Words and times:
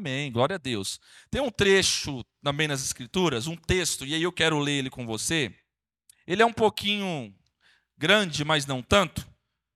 Amém, 0.00 0.32
glória 0.32 0.54
a 0.54 0.58
Deus. 0.58 0.98
Tem 1.30 1.42
um 1.42 1.50
trecho 1.50 2.24
também 2.42 2.66
nas 2.66 2.82
Escrituras, 2.82 3.46
um 3.46 3.54
texto, 3.54 4.06
e 4.06 4.14
aí 4.14 4.22
eu 4.22 4.32
quero 4.32 4.58
ler 4.58 4.78
ele 4.78 4.88
com 4.88 5.04
você. 5.04 5.54
Ele 6.26 6.40
é 6.40 6.46
um 6.46 6.54
pouquinho 6.54 7.34
grande, 7.98 8.42
mas 8.42 8.64
não 8.64 8.82
tanto. 8.82 9.28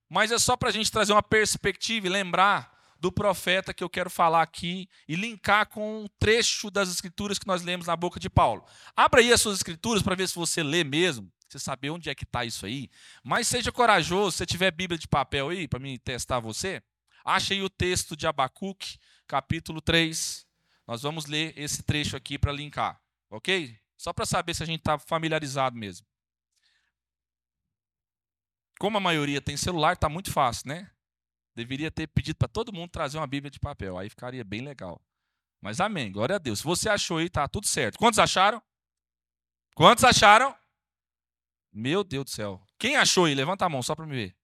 Mas 0.08 0.32
é 0.32 0.38
só 0.38 0.56
para 0.56 0.70
a 0.70 0.72
gente 0.72 0.90
trazer 0.90 1.12
uma 1.12 1.22
perspectiva 1.22 2.06
e 2.06 2.10
lembrar 2.10 2.72
do 2.98 3.12
profeta 3.12 3.74
que 3.74 3.84
eu 3.84 3.90
quero 3.90 4.08
falar 4.08 4.40
aqui 4.40 4.88
e 5.06 5.14
linkar 5.14 5.68
com 5.68 6.04
um 6.04 6.06
trecho 6.18 6.70
das 6.70 6.88
Escrituras 6.88 7.38
que 7.38 7.46
nós 7.46 7.62
lemos 7.62 7.86
na 7.86 7.94
boca 7.94 8.18
de 8.18 8.30
Paulo. 8.30 8.64
Abra 8.96 9.20
aí 9.20 9.30
as 9.30 9.42
suas 9.42 9.58
Escrituras 9.58 10.02
para 10.02 10.14
ver 10.14 10.26
se 10.26 10.34
você 10.36 10.62
lê 10.62 10.82
mesmo, 10.84 11.30
você 11.46 11.58
saber 11.58 11.90
onde 11.90 12.08
é 12.08 12.14
que 12.14 12.24
está 12.24 12.46
isso 12.46 12.64
aí. 12.64 12.88
Mas 13.22 13.46
seja 13.46 13.70
corajoso, 13.70 14.38
se 14.38 14.46
tiver 14.46 14.70
Bíblia 14.70 14.96
de 14.96 15.06
papel 15.06 15.50
aí, 15.50 15.68
para 15.68 15.78
mim 15.78 15.98
testar 15.98 16.40
você. 16.40 16.82
Ache 17.26 17.52
aí 17.52 17.62
o 17.62 17.68
texto 17.68 18.16
de 18.16 18.26
Abacuque, 18.26 18.98
capítulo 19.26 19.80
3. 19.80 20.46
Nós 20.86 21.02
vamos 21.02 21.26
ler 21.26 21.58
esse 21.58 21.82
trecho 21.82 22.16
aqui 22.16 22.38
para 22.38 22.52
linkar, 22.52 23.00
ok? 23.30 23.78
Só 23.96 24.12
para 24.12 24.26
saber 24.26 24.54
se 24.54 24.62
a 24.62 24.66
gente 24.66 24.80
está 24.80 24.98
familiarizado 24.98 25.76
mesmo. 25.76 26.06
Como 28.78 28.96
a 28.96 29.00
maioria 29.00 29.40
tem 29.40 29.56
celular, 29.56 29.94
está 29.94 30.08
muito 30.08 30.30
fácil, 30.30 30.68
né? 30.68 30.90
Deveria 31.54 31.90
ter 31.90 32.08
pedido 32.08 32.36
para 32.36 32.48
todo 32.48 32.72
mundo 32.72 32.90
trazer 32.90 33.16
uma 33.16 33.26
Bíblia 33.26 33.50
de 33.50 33.60
papel, 33.60 33.96
aí 33.96 34.10
ficaria 34.10 34.44
bem 34.44 34.60
legal. 34.60 35.00
Mas 35.60 35.80
amém, 35.80 36.12
glória 36.12 36.36
a 36.36 36.38
Deus. 36.38 36.58
Se 36.58 36.64
você 36.64 36.88
achou 36.88 37.18
aí, 37.18 37.30
tá 37.30 37.48
tudo 37.48 37.66
certo. 37.66 37.98
Quantos 37.98 38.18
acharam? 38.18 38.62
Quantos 39.74 40.04
acharam? 40.04 40.54
Meu 41.72 42.04
Deus 42.04 42.24
do 42.24 42.30
céu. 42.30 42.62
Quem 42.78 42.96
achou 42.96 43.24
aí? 43.24 43.34
Levanta 43.34 43.64
a 43.64 43.68
mão 43.68 43.82
só 43.82 43.94
para 43.94 44.06
me 44.06 44.14
ver. 44.14 44.36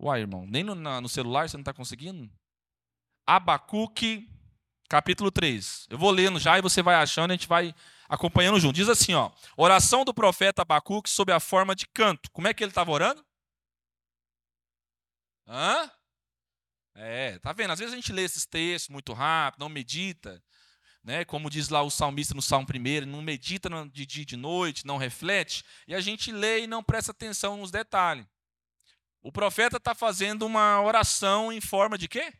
Uai, 0.00 0.20
irmão, 0.20 0.44
nem 0.46 0.64
no, 0.64 0.74
no 0.74 1.08
celular 1.08 1.48
você 1.48 1.56
não 1.56 1.62
está 1.62 1.72
conseguindo? 1.72 2.28
Abacuque, 3.26 4.28
capítulo 4.88 5.30
3. 5.30 5.86
Eu 5.90 5.98
vou 5.98 6.10
lendo 6.10 6.38
já 6.38 6.58
e 6.58 6.62
você 6.62 6.82
vai 6.82 6.94
achando, 6.96 7.30
a 7.30 7.34
gente 7.34 7.48
vai 7.48 7.74
acompanhando 8.08 8.60
junto. 8.60 8.76
Diz 8.76 8.88
assim, 8.88 9.14
ó: 9.14 9.30
Oração 9.56 10.04
do 10.04 10.12
profeta 10.12 10.62
Abacuque 10.62 11.08
sob 11.08 11.32
a 11.32 11.40
forma 11.40 11.74
de 11.74 11.86
canto. 11.86 12.30
Como 12.30 12.48
é 12.48 12.54
que 12.54 12.62
ele 12.62 12.70
estava 12.70 12.90
orando? 12.90 13.24
Hã? 15.46 15.90
É, 16.94 17.38
tá 17.38 17.52
vendo? 17.52 17.70
Às 17.72 17.78
vezes 17.78 17.92
a 17.92 17.96
gente 17.96 18.12
lê 18.12 18.22
esses 18.22 18.44
textos 18.44 18.90
muito 18.90 19.12
rápido, 19.12 19.60
não 19.60 19.68
medita, 19.68 20.42
né? 21.02 21.24
Como 21.24 21.48
diz 21.48 21.68
lá 21.68 21.82
o 21.82 21.90
salmista 21.90 22.34
no 22.34 22.42
Salmo 22.42 22.66
1, 22.68 23.06
não 23.06 23.22
medita 23.22 23.68
de 23.90 24.04
dia 24.04 24.22
e 24.22 24.26
de 24.26 24.36
noite, 24.36 24.86
não 24.86 24.98
reflete, 24.98 25.64
e 25.88 25.94
a 25.94 26.00
gente 26.00 26.30
lê 26.30 26.64
e 26.64 26.66
não 26.66 26.82
presta 26.82 27.12
atenção 27.12 27.56
nos 27.56 27.70
detalhes. 27.70 28.26
O 29.22 29.32
profeta 29.32 29.78
está 29.78 29.94
fazendo 29.94 30.44
uma 30.44 30.82
oração 30.82 31.52
em 31.52 31.60
forma 31.60 31.96
de 31.96 32.08
quê? 32.08 32.32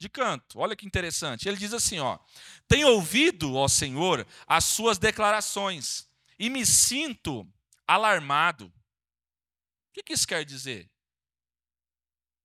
De 0.00 0.08
canto. 0.08 0.58
Olha 0.58 0.74
que 0.74 0.86
interessante. 0.86 1.46
Ele 1.46 1.58
diz 1.58 1.74
assim: 1.74 1.98
ó, 2.00 2.18
tenho 2.66 2.88
ouvido, 2.88 3.54
ó 3.54 3.68
Senhor, 3.68 4.26
as 4.46 4.64
suas 4.64 4.96
declarações 4.96 6.08
e 6.38 6.48
me 6.48 6.64
sinto 6.64 7.46
alarmado. 7.86 8.66
O 8.66 10.02
que, 10.02 10.14
isso 10.14 10.26
quer 10.26 10.42
dizer? 10.42 10.90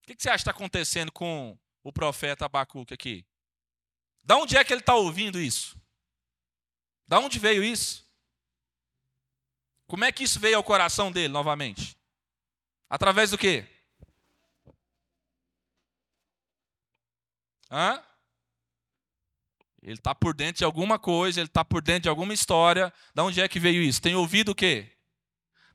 O 0.03 0.08
que, 0.08 0.16
que 0.16 0.22
você 0.22 0.30
acha 0.30 0.39
que 0.39 0.42
está 0.42 0.52
acontecendo 0.52 1.14
com 1.14 1.58
o 1.81 1.94
profeta 1.94 2.45
Abacuque 2.45 2.94
aqui? 2.94 3.25
Da 4.22 4.36
onde 4.36 4.58
é 4.58 4.64
que 4.64 4.73
ele 4.73 4.81
está 4.81 4.95
ouvindo 4.95 5.40
isso? 5.40 5.80
Da 7.08 7.19
onde 7.19 7.40
veio 7.40 7.63
isso? 7.63 8.06
Como 9.88 10.03
é 10.03 10.12
que 10.12 10.24
isso 10.24 10.40
veio 10.41 10.57
ao 10.57 10.63
coração 10.63 11.09
dele 11.09 11.30
novamente? 11.30 11.97
Através 12.90 13.31
do 13.31 13.38
quê? 13.38 13.66
Hã? 17.72 18.02
Ele 19.81 19.94
está 19.94 20.16
por 20.16 20.34
dentro 20.34 20.59
de 20.59 20.66
alguma 20.66 20.98
coisa, 20.98 21.40
ele 21.40 21.48
está 21.48 21.64
por 21.64 21.81
dentro 21.81 22.03
de 22.03 22.09
alguma 22.09 22.34
história. 22.34 22.92
Da 23.14 23.24
onde 23.24 23.40
é 23.40 23.48
que 23.48 23.59
veio 23.59 23.84
isso? 23.84 24.02
Tem 24.02 24.16
ouvido 24.16 24.50
o 24.50 24.56
quê? 24.56 24.92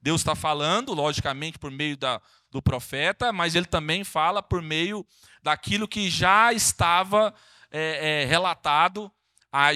Deus 0.02 0.20
está 0.20 0.34
falando, 0.34 0.94
logicamente, 0.94 1.58
por 1.58 1.70
meio 1.70 1.96
da, 1.96 2.20
do 2.50 2.60
profeta, 2.60 3.32
mas 3.32 3.54
ele 3.54 3.66
também 3.66 4.02
fala 4.02 4.42
por 4.42 4.62
meio 4.62 5.06
daquilo 5.42 5.86
que 5.86 6.10
já 6.10 6.52
estava 6.52 7.34
é, 7.70 8.22
é, 8.22 8.24
relatado, 8.24 9.12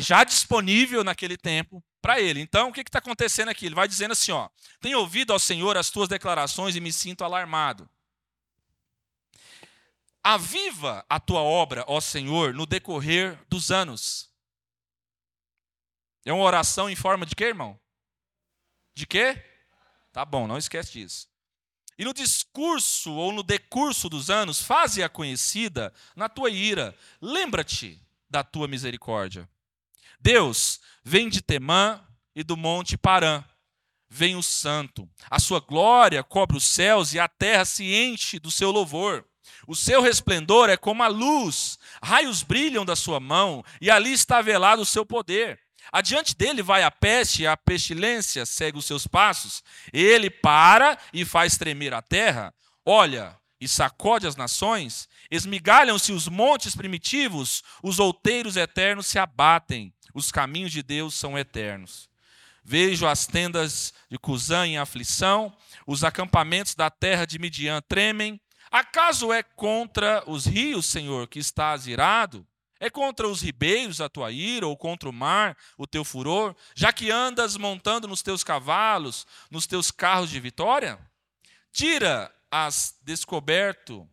já 0.01 0.25
disponível 0.25 1.05
naquele 1.05 1.37
tempo 1.37 1.85
para 2.01 2.21
ele. 2.21 2.41
Então, 2.41 2.71
o 2.71 2.73
que 2.73 2.81
está 2.81 2.99
acontecendo 2.99 3.51
aqui? 3.51 3.67
Ele 3.67 3.75
vai 3.75 3.87
dizendo 3.87 4.13
assim: 4.13 4.33
ó, 4.33 4.49
tenho 4.81 4.99
ouvido 4.99 5.33
ao 5.33 5.39
Senhor 5.39 5.77
as 5.77 5.91
tuas 5.91 6.09
declarações 6.09 6.75
e 6.75 6.81
me 6.81 6.93
sinto 6.93 7.23
alarmado. 7.23 7.89
Aviva 10.27 11.05
a 11.07 11.21
tua 11.21 11.43
obra, 11.43 11.85
ó 11.87 12.01
Senhor, 12.01 12.55
no 12.55 12.65
decorrer 12.65 13.39
dos 13.47 13.71
anos. 13.71 14.33
É 16.25 16.33
uma 16.33 16.45
oração 16.45 16.89
em 16.89 16.97
forma 16.97 17.27
de 17.27 17.37
quê, 17.37 17.45
irmão? 17.45 17.79
De 18.95 19.07
quê? 19.07 19.45
Tá 20.11 20.25
bom, 20.25 20.47
não 20.47 20.57
esquece 20.57 20.93
disso. 20.93 21.29
E 21.99 22.05
no 22.07 22.15
discurso 22.15 23.13
ou 23.13 23.33
no 23.33 23.43
decurso 23.43 24.09
dos 24.09 24.31
anos, 24.31 24.63
faze-a 24.63 25.11
conhecida 25.11 25.93
na 26.17 26.27
tua 26.27 26.49
ira. 26.49 26.97
Lembra-te 27.21 28.03
da 28.31 28.43
tua 28.43 28.67
misericórdia. 28.67 29.47
Deus 30.19 30.81
vem 31.05 31.29
de 31.29 31.43
Temã 31.43 32.03
e 32.35 32.43
do 32.43 32.57
monte 32.57 32.97
Parã. 32.97 33.45
Vem 34.09 34.37
o 34.37 34.43
santo. 34.43 35.07
A 35.31 35.39
sua 35.39 35.61
glória 35.61 36.25
cobre 36.25 36.57
os 36.57 36.67
céus 36.67 37.13
e 37.13 37.21
a 37.21 37.29
terra 37.29 37.67
se 37.67 37.95
enche 37.95 38.39
do 38.39 38.51
seu 38.51 38.71
louvor. 38.71 39.29
O 39.67 39.75
seu 39.75 40.03
resplendor 40.03 40.69
é 40.69 40.77
como 40.77 41.03
a 41.03 41.09
luz, 41.09 41.79
raios 42.03 42.43
brilham 42.43 42.85
da 42.85 42.97
sua 42.97 43.21
mão, 43.21 43.65
e 43.81 43.91
ali 43.91 44.13
está 44.13 44.41
velado 44.43 44.83
o 44.83 44.87
seu 44.87 45.05
poder. 45.05 45.59
Adiante 45.93 46.35
dele 46.35 46.63
vai 46.63 46.83
a 46.83 46.91
peste 46.91 47.43
e 47.43 47.47
a 47.47 47.57
pestilência 47.57 48.47
segue 48.47 48.79
os 48.79 48.87
seus 48.87 49.07
passos. 49.07 49.63
Ele 49.93 50.31
para 50.31 50.99
e 51.13 51.25
faz 51.25 51.57
tremer 51.57 51.93
a 51.93 52.03
terra. 52.03 52.55
Olha 52.85 53.39
e 53.61 53.69
sacode 53.69 54.27
as 54.27 54.37
nações. 54.37 55.09
Esmigalham-se 55.31 56.13
os 56.13 56.29
montes 56.29 56.75
primitivos, 56.75 57.63
os 57.83 57.99
outeiros 57.99 58.57
eternos 58.57 59.07
se 59.07 59.19
abatem. 59.19 59.93
Os 60.15 60.31
caminhos 60.31 60.73
de 60.73 60.83
Deus 60.83 61.15
são 61.15 61.39
eternos. 61.39 62.09
Vejo 62.63 63.07
as 63.07 63.27
tendas 63.27 63.93
de 64.11 64.19
Cusã 64.19 64.67
em 64.67 64.79
aflição, 64.79 65.55
os 65.87 66.03
acampamentos 66.03 66.75
da 66.75 66.89
terra 66.89 67.27
de 67.27 67.39
Midian 67.39 67.83
tremem. 67.83 68.41
Acaso 68.75 69.33
é 69.33 69.41
contra 69.41 70.29
os 70.29 70.47
rios, 70.47 70.87
Senhor, 70.87 71.29
que 71.29 71.39
estás 71.39 71.87
irado? 71.87 72.45
É 72.81 72.91
contra 72.91 73.29
os 73.29 73.41
ribeiros 73.41 74.01
a 74.01 74.09
tua 74.09 74.33
ira, 74.33 74.67
ou 74.67 74.77
contra 74.77 75.09
o 75.09 75.13
mar 75.13 75.57
o 75.79 75.87
teu 75.87 76.05
furor, 76.05 76.57
já 76.75 76.93
que 76.93 77.09
andas 77.09 77.57
montando 77.57 78.09
nos 78.09 78.21
teus 78.21 78.43
cavalos, 78.43 79.29
nos 79.49 79.65
teus 79.65 79.93
carros 79.93 80.29
de 80.29 80.41
vitória? 80.41 80.99
Tira-as 81.71 82.99
descoberto 83.01 84.11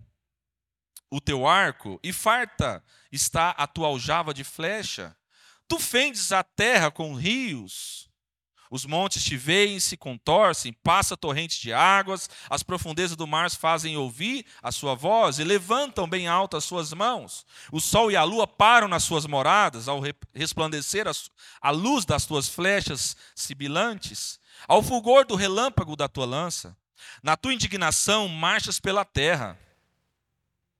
o 1.10 1.20
teu 1.20 1.48
arco, 1.48 2.00
e 2.04 2.14
farta 2.14 2.86
está 3.12 3.50
a 3.58 3.66
tua 3.66 3.88
aljava 3.88 4.32
de 4.32 4.44
flecha. 4.44 5.18
Tu 5.68 5.80
fendes 5.80 6.32
a 6.32 6.44
terra 6.44 6.92
com 6.92 7.16
rios, 7.16 8.11
os 8.72 8.86
montes 8.86 9.22
te 9.22 9.36
veem, 9.36 9.82
se 9.82 9.98
contorcem, 9.98 10.72
passa 10.72 11.18
torrentes 11.18 11.60
de 11.60 11.74
águas, 11.74 12.30
as 12.50 12.64
profundezas 12.64 13.18
do 13.18 13.28
mar 13.28 13.52
fazem 13.52 13.98
ouvir 13.98 14.46
a 14.64 14.72
sua 14.72 14.96
voz 14.96 15.40
e 15.40 15.44
levantam 15.44 16.08
bem 16.08 16.26
alto 16.26 16.56
as 16.56 16.64
suas 16.64 16.94
mãos. 16.94 17.46
O 17.70 17.82
sol 17.82 18.10
e 18.10 18.16
a 18.16 18.24
lua 18.24 18.48
param 18.48 18.88
nas 18.88 19.04
suas 19.04 19.26
moradas, 19.26 19.90
ao 19.90 20.02
resplandecer 20.34 21.06
a 21.62 21.70
luz 21.70 22.06
das 22.06 22.26
tuas 22.26 22.48
flechas 22.48 23.18
sibilantes, 23.36 24.40
ao 24.66 24.82
fulgor 24.82 25.26
do 25.26 25.36
relâmpago 25.36 25.98
da 25.98 26.08
tua 26.08 26.26
lança. 26.26 26.78
Na 27.22 27.36
tua 27.36 27.54
indignação 27.54 28.30
marchas 28.30 28.80
pela 28.80 29.04
terra, 29.04 29.60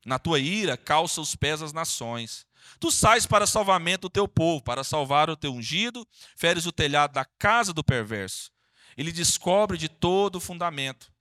na 0.06 0.18
tua 0.18 0.40
ira 0.40 0.78
calça 0.78 1.20
os 1.20 1.36
pés 1.36 1.62
às 1.62 1.74
nações. 1.74 2.46
Tu 2.80 2.92
sais 2.92 3.26
para 3.26 3.48
salvamento 3.48 4.08
do 4.08 4.10
teu 4.10 4.28
povo, 4.28 4.64
para 4.64 4.84
salvar 4.84 5.30
o 5.30 5.38
teu 5.38 5.54
ungido, 5.54 6.08
feres 6.36 6.66
o 6.66 6.72
telhado 6.72 7.14
da 7.14 7.26
casa 7.38 7.74
do 7.74 7.84
perverso. 7.84 8.52
Ele 8.98 9.12
descobre 9.12 9.78
de 9.78 9.88
todo 9.88 10.36
o 10.36 10.42
fundamento. 10.42 11.12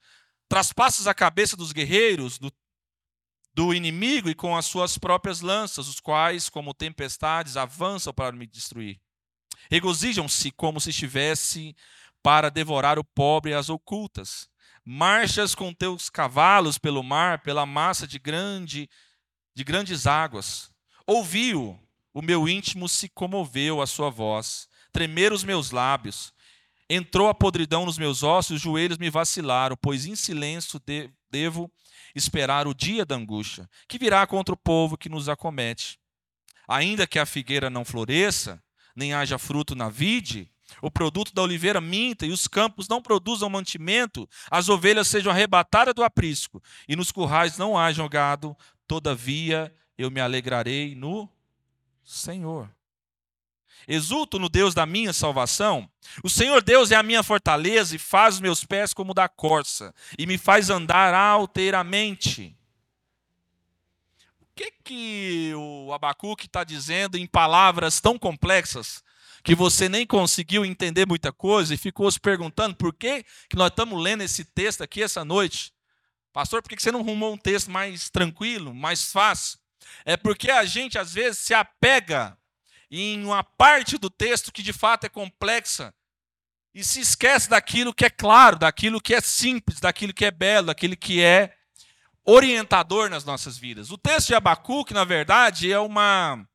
Traspassas 0.49 1.07
a 1.07 1.15
cabeça 1.15 1.57
dos 1.57 1.73
guerreiros 1.73 2.39
do, 2.39 2.53
do 3.55 3.75
inimigo 3.75 4.29
e 4.29 4.35
com 4.35 4.57
as 4.57 4.67
suas 4.67 4.99
próprias 4.99 5.41
lanças, 5.41 5.87
os 5.87 6.01
quais, 6.01 6.49
como 6.49 6.75
tempestades, 6.75 7.57
avançam 7.57 8.13
para 8.13 8.35
me 8.35 8.47
destruir. 8.47 9.01
Regozijam-se 9.71 10.51
como 10.51 10.81
se 10.81 10.91
estivesse 10.91 11.77
para 12.23 12.51
devorar 12.51 12.99
o 12.99 13.05
pobre 13.05 13.53
e 13.53 13.55
as 13.55 13.69
ocultas. 13.69 14.49
Marchas 14.85 15.55
com 15.55 15.73
teus 15.73 16.11
cavalos 16.11 16.79
pelo 16.79 17.03
mar, 17.03 17.43
pela 17.43 17.65
massa 17.65 18.07
de 18.07 18.19
grande 18.19 18.89
de 19.55 19.65
grandes 19.65 20.07
águas. 20.07 20.70
Ouviu, 21.13 21.77
o 22.15 22.23
meu 22.23 22.49
íntimo 22.49 22.89
se 22.89 23.09
comoveu 23.09 23.83
a 23.83 23.87
sua 23.89 24.11
voz, 24.11 24.69
tremer 24.93 25.33
os 25.33 25.43
meus 25.43 25.73
lábios. 25.73 26.33
Entrou 26.89 27.29
a 27.29 27.35
podridão 27.35 27.85
nos 27.85 27.99
meus 27.99 28.23
ossos, 28.23 28.59
os 28.59 28.63
joelhos 28.63 28.97
me 28.97 29.11
vacilaram, 29.11 29.77
pois 29.83 30.07
em 30.07 30.15
silêncio 30.15 30.79
de, 30.79 31.11
devo 31.29 31.69
esperar 32.15 32.69
o 32.69 32.73
dia 32.73 33.05
da 33.05 33.17
angústia, 33.17 33.69
que 33.89 33.99
virá 33.99 34.25
contra 34.25 34.55
o 34.55 34.57
povo 34.57 34.97
que 34.97 35.09
nos 35.09 35.29
acomete. 35.29 35.99
Ainda 36.69 37.09
que 37.09 37.19
a 37.19 37.27
figueira 37.27 37.69
não 37.69 37.85
floresça, 37.85 38.63
nem 38.95 39.13
haja 39.13 39.37
fruto 39.37 39.75
na 39.75 39.89
vide, 39.89 40.49
o 40.81 40.93
produto 40.93 41.35
da 41.35 41.43
oliveira 41.43 41.81
minta 41.81 42.25
e 42.25 42.31
os 42.31 42.47
campos 42.47 42.87
não 42.87 43.03
produzam 43.03 43.51
mantimento, 43.51 44.29
as 44.49 44.69
ovelhas 44.69 45.09
sejam 45.09 45.33
arrebatadas 45.33 45.93
do 45.93 46.05
aprisco 46.05 46.63
e 46.89 46.95
nos 46.95 47.11
currais 47.11 47.59
não 47.59 47.77
haja 47.77 48.07
gado, 48.07 48.57
todavia 48.87 49.75
eu 50.03 50.11
me 50.11 50.21
alegrarei 50.21 50.95
no 50.95 51.29
Senhor. 52.03 52.71
Exulto 53.87 54.39
no 54.39 54.49
Deus 54.49 54.75
da 54.75 54.87
minha 54.87 55.13
salvação. 55.13 55.89
O 56.23 56.31
Senhor 56.31 56.63
Deus 56.63 56.91
é 56.91 56.97
a 56.97 57.03
minha 57.03 57.23
fortaleza 57.23 57.97
e 57.97 57.99
faz 57.99 58.37
os 58.37 58.41
meus 58.41 58.65
pés 58.65 58.93
como 58.93 59.15
da 59.15 59.29
corça 59.29 59.95
e 60.19 60.27
me 60.27 60.39
faz 60.39 60.71
andar 60.71 61.15
alteiramente. 61.15 62.57
O 64.41 64.47
que 64.55 64.73
que 64.85 65.53
o 65.55 65.93
Abacuque 65.93 66.47
está 66.47 66.65
dizendo 66.65 67.17
em 67.17 67.27
palavras 67.27 68.01
tão 68.01 68.19
complexas 68.19 69.03
que 69.43 69.55
você 69.55 69.89
nem 69.89 70.07
conseguiu 70.07 70.65
entender 70.65 71.07
muita 71.07 71.33
coisa 71.33 71.75
e 71.75 71.79
ficou 71.79 72.11
se 72.11 72.21
perguntando 72.21 72.77
por 72.77 72.93
que, 72.93 73.25
que 73.49 73.57
nós 73.57 73.69
estamos 73.69 74.01
lendo 74.03 74.23
esse 74.23 74.45
texto 74.45 74.83
aqui 74.83 75.03
essa 75.03 75.25
noite? 75.25 75.73
Pastor, 76.33 76.63
por 76.63 76.69
que 76.69 76.81
você 76.81 76.93
não 76.93 77.01
arrumou 77.01 77.33
um 77.33 77.39
texto 77.39 77.71
mais 77.71 78.11
tranquilo, 78.11 78.75
mais 78.75 79.11
fácil? 79.11 79.60
É 80.05 80.17
porque 80.17 80.51
a 80.51 80.65
gente 80.65 80.99
às 80.99 81.13
vezes 81.13 81.39
se 81.41 81.55
apega 81.55 82.37
em 82.91 83.25
uma 83.25 83.45
parte 83.45 83.97
do 83.99 84.11
texto 84.11 84.53
que 84.53 84.63
de 84.63 84.73
fato 84.73 85.05
é 85.05 85.09
complexa 85.09 85.95
e 86.75 86.85
se 86.85 87.01
esquece 87.01 87.49
daquilo 87.49 87.95
que 87.95 88.05
é 88.05 88.11
claro, 88.11 88.59
daquilo 88.59 89.01
que 89.01 89.15
é 89.15 89.21
simples, 89.21 89.81
daquilo 89.81 90.15
que 90.15 90.25
é 90.25 90.31
belo, 90.31 90.69
daquilo 90.69 90.97
que 90.97 91.23
é 91.23 91.55
orientador 92.25 93.09
nas 93.11 93.25
nossas 93.25 93.59
vidas. 93.59 93.91
O 93.91 93.99
texto 93.99 94.29
de 94.29 94.35
Abacuque, 94.35 94.95
na 94.95 95.05
verdade, 95.05 95.73
é 95.73 95.79
uma 95.79 96.47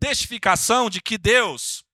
testificação 0.00 0.88
de 0.88 1.00
que 1.00 1.18
Deus, 1.18 1.84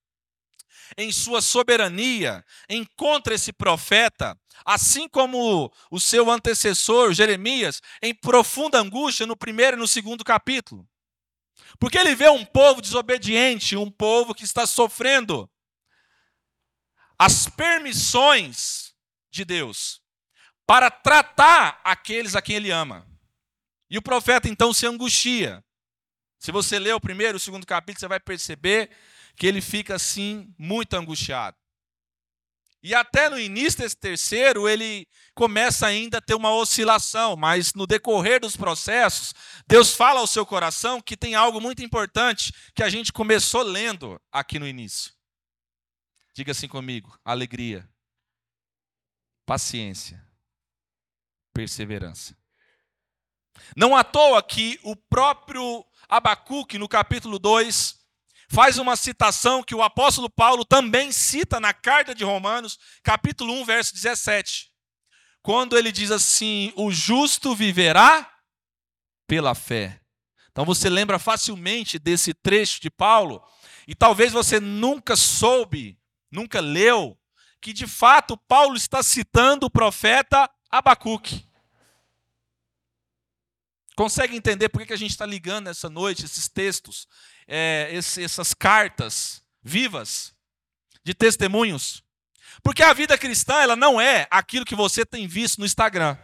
em 0.96 1.10
sua 1.12 1.40
soberania, 1.40 2.44
encontra 2.68 3.34
esse 3.34 3.52
profeta, 3.52 4.38
assim 4.64 5.08
como 5.08 5.72
o 5.90 6.00
seu 6.00 6.30
antecessor, 6.30 7.12
Jeremias, 7.12 7.80
em 8.02 8.14
profunda 8.14 8.78
angústia 8.78 9.26
no 9.26 9.36
primeiro 9.36 9.76
e 9.76 9.80
no 9.80 9.88
segundo 9.88 10.24
capítulo. 10.24 10.88
Porque 11.78 11.98
ele 11.98 12.14
vê 12.14 12.28
um 12.28 12.44
povo 12.44 12.80
desobediente, 12.80 13.76
um 13.76 13.90
povo 13.90 14.34
que 14.34 14.44
está 14.44 14.66
sofrendo 14.66 15.50
as 17.18 17.48
permissões 17.48 18.94
de 19.30 19.44
Deus 19.44 20.00
para 20.66 20.90
tratar 20.90 21.80
aqueles 21.84 22.34
a 22.34 22.42
quem 22.42 22.56
ele 22.56 22.70
ama. 22.70 23.06
E 23.90 23.98
o 23.98 24.02
profeta 24.02 24.48
então 24.48 24.72
se 24.72 24.86
angustia. 24.86 25.62
Se 26.38 26.52
você 26.52 26.78
ler 26.78 26.94
o 26.94 27.00
primeiro 27.00 27.36
e 27.36 27.38
o 27.38 27.40
segundo 27.40 27.66
capítulo, 27.66 28.00
você 28.00 28.08
vai 28.08 28.20
perceber 28.20 28.90
que 29.36 29.46
ele 29.46 29.60
fica 29.60 29.94
assim 29.94 30.54
muito 30.58 30.94
angustiado. 30.94 31.56
E 32.84 32.94
até 32.94 33.30
no 33.30 33.40
início 33.40 33.80
desse 33.80 33.96
terceiro, 33.96 34.68
ele 34.68 35.08
começa 35.34 35.86
ainda 35.86 36.18
a 36.18 36.20
ter 36.20 36.34
uma 36.34 36.54
oscilação, 36.54 37.34
mas 37.34 37.72
no 37.72 37.86
decorrer 37.86 38.38
dos 38.38 38.58
processos, 38.58 39.32
Deus 39.66 39.94
fala 39.94 40.20
ao 40.20 40.26
seu 40.26 40.44
coração 40.44 41.00
que 41.00 41.16
tem 41.16 41.34
algo 41.34 41.62
muito 41.62 41.82
importante 41.82 42.52
que 42.74 42.82
a 42.82 42.90
gente 42.90 43.10
começou 43.10 43.62
lendo 43.62 44.20
aqui 44.30 44.58
no 44.58 44.68
início. 44.68 45.14
Diga 46.34 46.52
assim 46.52 46.68
comigo: 46.68 47.18
alegria, 47.24 47.88
paciência, 49.46 50.22
perseverança. 51.54 52.36
Não 53.74 53.96
à 53.96 54.04
toa 54.04 54.42
que 54.42 54.78
o 54.82 54.94
próprio 54.94 55.86
Abacuque, 56.06 56.76
no 56.76 56.88
capítulo 56.88 57.38
2, 57.38 58.03
faz 58.48 58.78
uma 58.78 58.96
citação 58.96 59.62
que 59.62 59.74
o 59.74 59.82
apóstolo 59.82 60.30
Paulo 60.30 60.64
também 60.64 61.12
cita 61.12 61.58
na 61.60 61.72
carta 61.72 62.14
de 62.14 62.24
Romanos, 62.24 62.78
capítulo 63.02 63.52
1, 63.60 63.64
verso 63.64 63.94
17. 63.94 64.70
Quando 65.42 65.76
ele 65.76 65.92
diz 65.92 66.10
assim: 66.10 66.72
O 66.76 66.90
justo 66.90 67.54
viverá 67.54 68.30
pela 69.26 69.54
fé. 69.54 70.00
Então 70.50 70.64
você 70.64 70.88
lembra 70.88 71.18
facilmente 71.18 71.98
desse 71.98 72.32
trecho 72.32 72.80
de 72.80 72.88
Paulo, 72.88 73.42
e 73.88 73.94
talvez 73.94 74.32
você 74.32 74.60
nunca 74.60 75.16
soube, 75.16 75.98
nunca 76.30 76.60
leu, 76.60 77.18
que 77.60 77.72
de 77.72 77.86
fato 77.86 78.36
Paulo 78.36 78.76
está 78.76 79.02
citando 79.02 79.66
o 79.66 79.70
profeta 79.70 80.48
Abacuque. 80.70 81.48
Consegue 83.96 84.36
entender 84.36 84.68
por 84.68 84.84
que 84.84 84.92
a 84.92 84.96
gente 84.96 85.10
está 85.10 85.26
ligando 85.26 85.68
essa 85.68 85.88
noite 85.88 86.24
esses 86.24 86.48
textos 86.48 87.06
é, 87.46 87.88
esse, 87.92 88.22
essas 88.22 88.54
cartas 88.54 89.42
vivas 89.62 90.34
de 91.04 91.14
testemunhos. 91.14 92.02
Porque 92.62 92.82
a 92.82 92.92
vida 92.92 93.18
cristã 93.18 93.60
ela 93.60 93.76
não 93.76 94.00
é 94.00 94.26
aquilo 94.30 94.64
que 94.64 94.74
você 94.74 95.04
tem 95.04 95.26
visto 95.26 95.58
no 95.58 95.66
Instagram. 95.66 96.16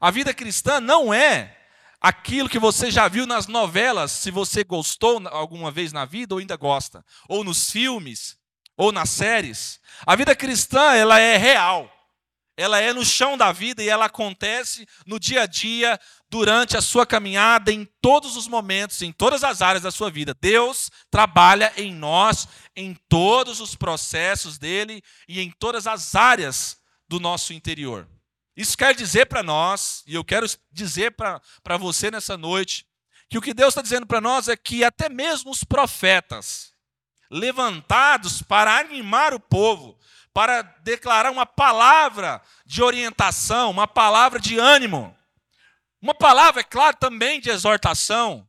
A 0.00 0.10
vida 0.10 0.32
cristã 0.32 0.80
não 0.80 1.12
é 1.12 1.56
aquilo 2.00 2.48
que 2.48 2.58
você 2.58 2.90
já 2.90 3.08
viu 3.08 3.26
nas 3.26 3.46
novelas, 3.48 4.12
se 4.12 4.30
você 4.30 4.62
gostou 4.62 5.26
alguma 5.28 5.70
vez 5.70 5.92
na 5.92 6.04
vida 6.04 6.34
ou 6.34 6.38
ainda 6.38 6.56
gosta, 6.56 7.04
ou 7.28 7.42
nos 7.42 7.70
filmes, 7.70 8.38
ou 8.76 8.92
nas 8.92 9.10
séries. 9.10 9.80
A 10.06 10.14
vida 10.14 10.34
cristã 10.36 10.94
ela 10.94 11.18
é 11.18 11.36
real. 11.36 11.92
Ela 12.58 12.80
é 12.80 12.92
no 12.92 13.04
chão 13.04 13.38
da 13.38 13.52
vida 13.52 13.84
e 13.84 13.88
ela 13.88 14.06
acontece 14.06 14.84
no 15.06 15.20
dia 15.20 15.42
a 15.42 15.46
dia, 15.46 15.96
durante 16.28 16.76
a 16.76 16.80
sua 16.80 17.06
caminhada, 17.06 17.70
em 17.70 17.84
todos 18.02 18.36
os 18.36 18.48
momentos, 18.48 19.00
em 19.00 19.12
todas 19.12 19.44
as 19.44 19.62
áreas 19.62 19.84
da 19.84 19.92
sua 19.92 20.10
vida. 20.10 20.34
Deus 20.34 20.90
trabalha 21.08 21.72
em 21.76 21.94
nós, 21.94 22.48
em 22.74 22.96
todos 23.08 23.60
os 23.60 23.76
processos 23.76 24.58
dele 24.58 25.00
e 25.28 25.40
em 25.40 25.52
todas 25.52 25.86
as 25.86 26.16
áreas 26.16 26.76
do 27.08 27.20
nosso 27.20 27.52
interior. 27.52 28.08
Isso 28.56 28.76
quer 28.76 28.92
dizer 28.92 29.26
para 29.26 29.40
nós, 29.40 30.02
e 30.04 30.16
eu 30.16 30.24
quero 30.24 30.44
dizer 30.72 31.12
para 31.12 31.76
você 31.78 32.10
nessa 32.10 32.36
noite, 32.36 32.84
que 33.30 33.38
o 33.38 33.42
que 33.42 33.54
Deus 33.54 33.68
está 33.68 33.82
dizendo 33.82 34.04
para 34.06 34.20
nós 34.20 34.48
é 34.48 34.56
que 34.56 34.82
até 34.82 35.08
mesmo 35.08 35.52
os 35.52 35.62
profetas, 35.62 36.72
levantados 37.30 38.42
para 38.42 38.78
animar 38.78 39.34
o 39.34 39.38
povo, 39.38 39.97
para 40.38 40.62
declarar 40.84 41.32
uma 41.32 41.44
palavra 41.44 42.40
de 42.64 42.80
orientação, 42.80 43.72
uma 43.72 43.88
palavra 43.88 44.38
de 44.38 44.56
ânimo. 44.56 45.12
Uma 46.00 46.14
palavra, 46.14 46.60
é 46.60 46.62
claro, 46.62 46.96
também 46.96 47.40
de 47.40 47.50
exortação, 47.50 48.48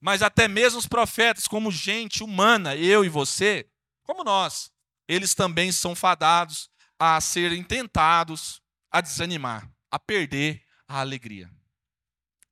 mas 0.00 0.22
até 0.22 0.48
mesmo 0.48 0.78
os 0.78 0.86
profetas, 0.86 1.46
como 1.46 1.70
gente 1.70 2.24
humana, 2.24 2.74
eu 2.74 3.04
e 3.04 3.10
você, 3.10 3.68
como 4.04 4.24
nós, 4.24 4.72
eles 5.06 5.34
também 5.34 5.70
são 5.70 5.94
fadados 5.94 6.70
a 6.98 7.20
serem 7.20 7.62
tentados 7.62 8.62
a 8.90 9.02
desanimar, 9.02 9.70
a 9.90 9.98
perder 9.98 10.64
a 10.88 11.00
alegria. 11.00 11.50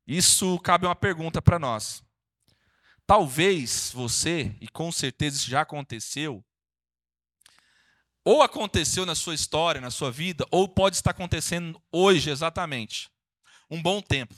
Isso 0.07 0.59
cabe 0.59 0.85
uma 0.85 0.95
pergunta 0.95 1.41
para 1.41 1.59
nós. 1.59 2.03
Talvez 3.07 3.91
você, 3.91 4.55
e 4.61 4.69
com 4.69 4.93
certeza 4.93 5.39
isso 5.39 5.49
já 5.49 5.63
aconteceu, 5.63 6.45
ou 8.27 8.43
aconteceu 8.43 9.07
na 9.07 9.15
sua 9.15 9.37
história, 9.37 9.81
na 9.81 9.89
sua 9.89 10.11
vida, 10.11 10.45
ou 10.51 10.69
pode 10.69 10.97
estar 10.97 11.13
acontecendo 11.13 11.81
hoje 11.93 12.29
exatamente. 12.29 13.09
Um 13.71 13.81
bom 13.81 14.03
tempo. 14.03 14.35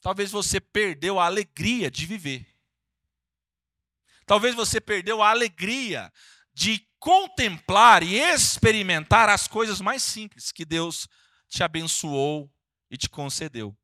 Talvez 0.00 0.30
você 0.30 0.58
perdeu 0.58 1.20
a 1.20 1.26
alegria 1.26 1.90
de 1.90 2.06
viver. 2.06 2.46
Talvez 4.24 4.54
você 4.54 4.80
perdeu 4.80 5.22
a 5.22 5.28
alegria 5.28 6.10
de 6.54 6.82
contemplar 6.98 8.02
e 8.02 8.18
experimentar 8.18 9.28
as 9.28 9.46
coisas 9.46 9.82
mais 9.82 10.02
simples 10.02 10.50
que 10.50 10.64
Deus 10.64 11.06
te 11.46 11.62
abençoou 11.62 12.50
e 12.90 12.96
te 12.96 13.06
concedeu. 13.06 13.76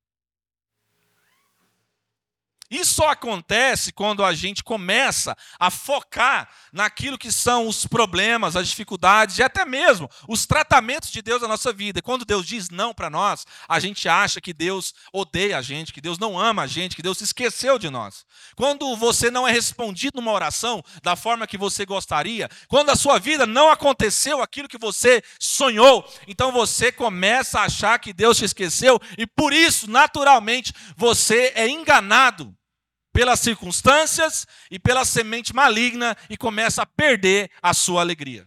Isso 2.70 2.94
só 2.94 3.10
acontece 3.10 3.92
quando 3.92 4.24
a 4.24 4.34
gente 4.34 4.64
começa 4.64 5.36
a 5.58 5.70
focar 5.70 6.48
naquilo 6.72 7.18
que 7.18 7.30
são 7.30 7.66
os 7.68 7.86
problemas, 7.86 8.56
as 8.56 8.68
dificuldades 8.68 9.38
e 9.38 9.42
até 9.42 9.64
mesmo 9.64 10.10
os 10.28 10.46
tratamentos 10.46 11.10
de 11.10 11.22
Deus 11.22 11.42
na 11.42 11.48
nossa 11.48 11.72
vida. 11.72 11.98
E 11.98 12.02
quando 12.02 12.24
Deus 12.24 12.46
diz 12.46 12.68
não 12.70 12.92
para 12.92 13.08
nós, 13.08 13.46
a 13.68 13.78
gente 13.78 14.08
acha 14.08 14.40
que 14.40 14.52
Deus 14.52 14.92
odeia 15.12 15.58
a 15.58 15.62
gente, 15.62 15.92
que 15.92 16.00
Deus 16.00 16.18
não 16.18 16.38
ama 16.38 16.62
a 16.62 16.66
gente, 16.66 16.96
que 16.96 17.02
Deus 17.02 17.18
se 17.18 17.24
esqueceu 17.24 17.78
de 17.78 17.88
nós. 17.88 18.24
Quando 18.56 18.96
você 18.96 19.30
não 19.30 19.46
é 19.46 19.52
respondido 19.52 20.20
numa 20.20 20.32
oração 20.32 20.82
da 21.02 21.14
forma 21.16 21.46
que 21.46 21.56
você 21.56 21.86
gostaria, 21.86 22.48
quando 22.68 22.90
a 22.90 22.96
sua 22.96 23.18
vida 23.18 23.46
não 23.46 23.70
aconteceu 23.70 24.42
aquilo 24.42 24.68
que 24.68 24.78
você 24.78 25.22
sonhou, 25.38 26.04
então 26.26 26.50
você 26.50 26.90
começa 26.90 27.60
a 27.60 27.64
achar 27.64 27.98
que 27.98 28.12
Deus 28.12 28.38
te 28.38 28.44
esqueceu 28.44 29.00
e 29.16 29.26
por 29.26 29.52
isso, 29.52 29.90
naturalmente, 29.90 30.72
você 30.96 31.52
é 31.54 31.68
enganado 31.68 32.56
pelas 33.16 33.40
circunstâncias 33.40 34.46
e 34.70 34.78
pela 34.78 35.02
semente 35.02 35.54
maligna 35.54 36.14
e 36.28 36.36
começa 36.36 36.82
a 36.82 36.86
perder 36.86 37.50
a 37.62 37.72
sua 37.72 38.02
alegria. 38.02 38.46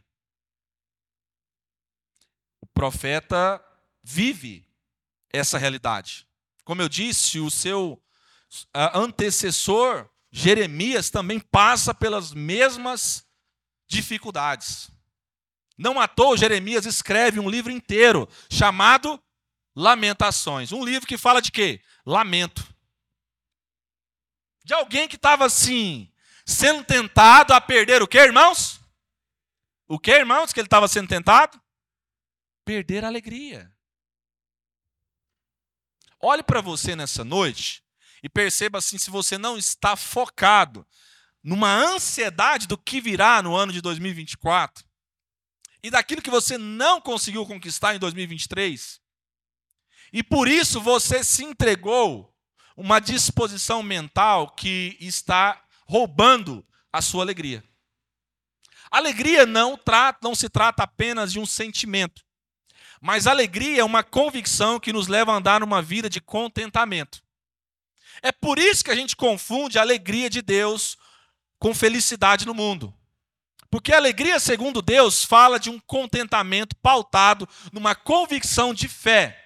O 2.61 2.67
profeta 2.67 3.59
vive 4.03 4.63
essa 5.33 5.57
realidade. 5.57 6.27
Como 6.63 6.83
eu 6.83 6.87
disse, 6.87 7.39
o 7.39 7.49
seu 7.49 7.99
antecessor, 8.93 10.07
Jeremias 10.31 11.09
também 11.09 11.39
passa 11.39 11.91
pelas 11.91 12.31
mesmas 12.31 13.25
dificuldades. 13.87 14.91
Não 15.75 15.99
à 15.99 16.07
toa, 16.07 16.37
Jeremias 16.37 16.85
escreve 16.85 17.39
um 17.39 17.49
livro 17.49 17.71
inteiro 17.71 18.29
chamado 18.51 19.19
Lamentações. 19.75 20.71
Um 20.71 20.85
livro 20.85 21.07
que 21.07 21.17
fala 21.17 21.41
de 21.41 21.51
quê? 21.51 21.81
Lamento. 22.05 22.68
De 24.69 24.75
alguém 24.75 25.07
que 25.07 25.15
estava 25.15 25.47
assim, 25.47 26.13
sendo 26.45 26.83
tentado 26.83 27.55
a 27.55 27.59
perder 27.59 28.03
o 28.03 28.07
que, 28.07 28.19
irmãos? 28.19 28.79
O 29.87 29.97
que, 29.97 30.11
irmãos, 30.11 30.53
que 30.53 30.59
ele 30.59 30.67
estava 30.67 30.87
sendo 30.87 31.07
tentado? 31.07 31.59
Perder 32.63 33.03
a 33.03 33.07
alegria. 33.07 33.73
Olhe 36.21 36.43
para 36.43 36.61
você 36.61 36.95
nessa 36.95 37.23
noite 37.23 37.83
e 38.21 38.29
perceba 38.29 38.77
assim 38.77 38.99
se 38.99 39.09
você 39.09 39.39
não 39.39 39.57
está 39.57 39.95
focado 39.95 40.87
numa 41.41 41.73
ansiedade 41.73 42.67
do 42.67 42.77
que 42.77 43.01
virá 43.01 43.41
no 43.41 43.55
ano 43.55 43.73
de 43.73 43.81
2024 43.81 44.85
e 45.81 45.89
daquilo 45.89 46.21
que 46.21 46.29
você 46.29 46.59
não 46.59 47.01
conseguiu 47.01 47.43
conquistar 47.43 47.95
em 47.95 47.99
2023. 47.99 49.01
E 50.13 50.21
por 50.21 50.47
isso 50.47 50.79
você 50.79 51.23
se 51.23 51.43
entregou 51.43 52.28
uma 52.79 53.01
disposição 53.01 53.83
mental 53.83 54.51
que 54.51 54.95
está 55.01 55.61
roubando 55.85 56.65
a 56.93 57.01
sua 57.01 57.23
alegria. 57.23 57.61
Alegria 58.89 59.45
não, 59.45 59.75
trata, 59.75 60.19
não 60.23 60.33
se 60.33 60.47
trata 60.47 60.83
apenas 60.83 61.33
de 61.33 61.39
um 61.39 61.45
sentimento, 61.45 62.23
mas 63.01 63.27
alegria 63.27 63.81
é 63.81 63.83
uma 63.83 64.01
convicção 64.01 64.79
que 64.79 64.93
nos 64.93 65.07
leva 65.07 65.33
a 65.33 65.35
andar 65.35 65.59
numa 65.59 65.81
vida 65.81 66.09
de 66.09 66.21
contentamento. 66.21 67.21
É 68.21 68.31
por 68.31 68.57
isso 68.57 68.83
que 68.83 68.91
a 68.91 68.95
gente 68.95 69.13
confunde 69.13 69.77
a 69.77 69.81
alegria 69.81 70.29
de 70.29 70.41
Deus 70.41 70.97
com 71.59 71.73
felicidade 71.73 72.45
no 72.45 72.53
mundo. 72.53 72.93
Porque 73.69 73.93
a 73.93 73.97
alegria, 73.97 74.39
segundo 74.39 74.81
Deus, 74.81 75.23
fala 75.23 75.59
de 75.59 75.69
um 75.69 75.79
contentamento 75.79 76.75
pautado 76.77 77.47
numa 77.73 77.93
convicção 77.93 78.73
de 78.73 78.87
fé. 78.87 79.38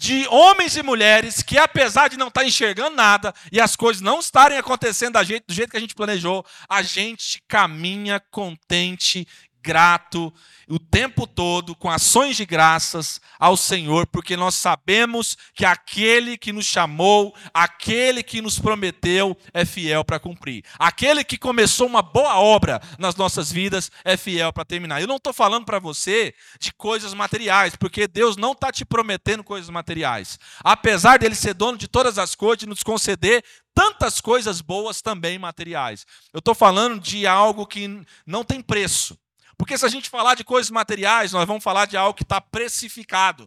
De 0.00 0.26
homens 0.28 0.78
e 0.78 0.82
mulheres 0.82 1.42
que, 1.42 1.58
apesar 1.58 2.08
de 2.08 2.16
não 2.16 2.28
estar 2.28 2.42
enxergando 2.42 2.96
nada 2.96 3.34
e 3.52 3.60
as 3.60 3.76
coisas 3.76 4.00
não 4.00 4.18
estarem 4.18 4.56
acontecendo 4.56 5.18
do 5.18 5.52
jeito, 5.52 5.70
que 5.70 5.76
a 5.76 5.80
gente 5.80 5.94
planejou, 5.94 6.42
a 6.66 6.80
gente 6.80 7.42
caminha 7.46 8.18
contente, 8.30 9.28
grato 9.62 10.32
o 10.68 10.78
tempo 10.78 11.26
todo 11.26 11.74
com 11.74 11.90
ações 11.90 12.36
de 12.36 12.46
graças 12.46 13.20
ao 13.40 13.56
Senhor, 13.56 14.06
porque 14.06 14.36
nós 14.36 14.54
sabemos 14.54 15.36
que 15.52 15.64
aquele 15.64 16.38
que 16.38 16.52
nos 16.52 16.64
chamou, 16.64 17.34
aquele 17.52 18.22
que 18.22 18.40
nos 18.40 18.58
prometeu 18.58 19.36
é 19.52 19.64
fiel 19.64 20.04
para 20.04 20.20
cumprir. 20.20 20.64
Aquele 20.78 21.24
que 21.24 21.36
começou 21.36 21.88
uma 21.88 22.02
boa 22.02 22.38
obra 22.38 22.80
nas 22.98 23.16
nossas 23.16 23.50
vidas 23.50 23.90
é 24.04 24.16
fiel 24.16 24.52
para 24.52 24.64
terminar. 24.64 25.00
Eu 25.00 25.08
não 25.08 25.16
estou 25.16 25.32
falando 25.32 25.64
para 25.64 25.80
você 25.80 26.32
de 26.60 26.72
coisas 26.72 27.12
materiais, 27.14 27.74
porque 27.74 28.06
Deus 28.06 28.36
não 28.36 28.52
está 28.52 28.70
te 28.70 28.84
prometendo 28.84 29.42
coisas 29.42 29.70
materiais. 29.70 30.38
Apesar 30.62 31.18
dele 31.18 31.34
ser 31.34 31.54
dono 31.54 31.76
de 31.76 31.88
todas 31.88 32.16
as 32.16 32.36
coisas 32.36 32.62
e 32.62 32.66
nos 32.66 32.84
conceder 32.84 33.42
tantas 33.74 34.20
coisas 34.20 34.60
boas 34.60 35.00
também 35.02 35.38
materiais. 35.38 36.06
Eu 36.32 36.38
estou 36.38 36.54
falando 36.54 37.00
de 37.00 37.26
algo 37.26 37.66
que 37.66 37.88
não 38.26 38.44
tem 38.44 38.60
preço. 38.60 39.18
Porque 39.60 39.76
se 39.76 39.84
a 39.84 39.90
gente 39.90 40.08
falar 40.08 40.36
de 40.36 40.42
coisas 40.42 40.70
materiais, 40.70 41.32
nós 41.32 41.46
vamos 41.46 41.62
falar 41.62 41.84
de 41.84 41.94
algo 41.94 42.14
que 42.14 42.22
está 42.22 42.40
precificado. 42.40 43.46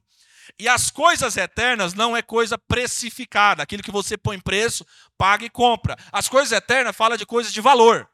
E 0.60 0.70
as 0.70 0.92
coisas 0.92 1.36
eternas 1.36 1.96
não 1.96 2.16
é 2.16 2.22
coisa 2.22 2.56
precificada. 2.56 3.64
Aquilo 3.64 3.82
que 3.82 3.92
você 3.92 4.16
põe 4.16 4.40
preço, 4.40 4.86
paga 5.18 5.44
e 5.44 5.50
compra. 5.50 5.98
As 6.12 6.30
coisas 6.30 6.52
eternas 6.52 6.96
falam 6.96 7.18
de 7.18 7.26
coisas 7.26 7.52
de 7.52 7.60
valor. 7.60 8.08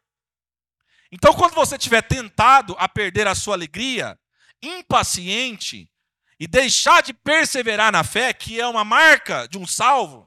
Então, 1.11 1.33
quando 1.33 1.53
você 1.53 1.75
estiver 1.75 2.01
tentado 2.01 2.73
a 2.79 2.87
perder 2.87 3.27
a 3.27 3.35
sua 3.35 3.55
alegria, 3.55 4.17
impaciente, 4.61 5.91
e 6.39 6.47
deixar 6.47 7.03
de 7.03 7.11
perseverar 7.11 7.91
na 7.91 8.05
fé, 8.05 8.31
que 8.31 8.61
é 8.61 8.65
uma 8.65 8.85
marca 8.85 9.45
de 9.45 9.57
um 9.57 9.67
salvo, 9.67 10.25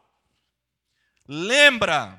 lembra 1.27 2.19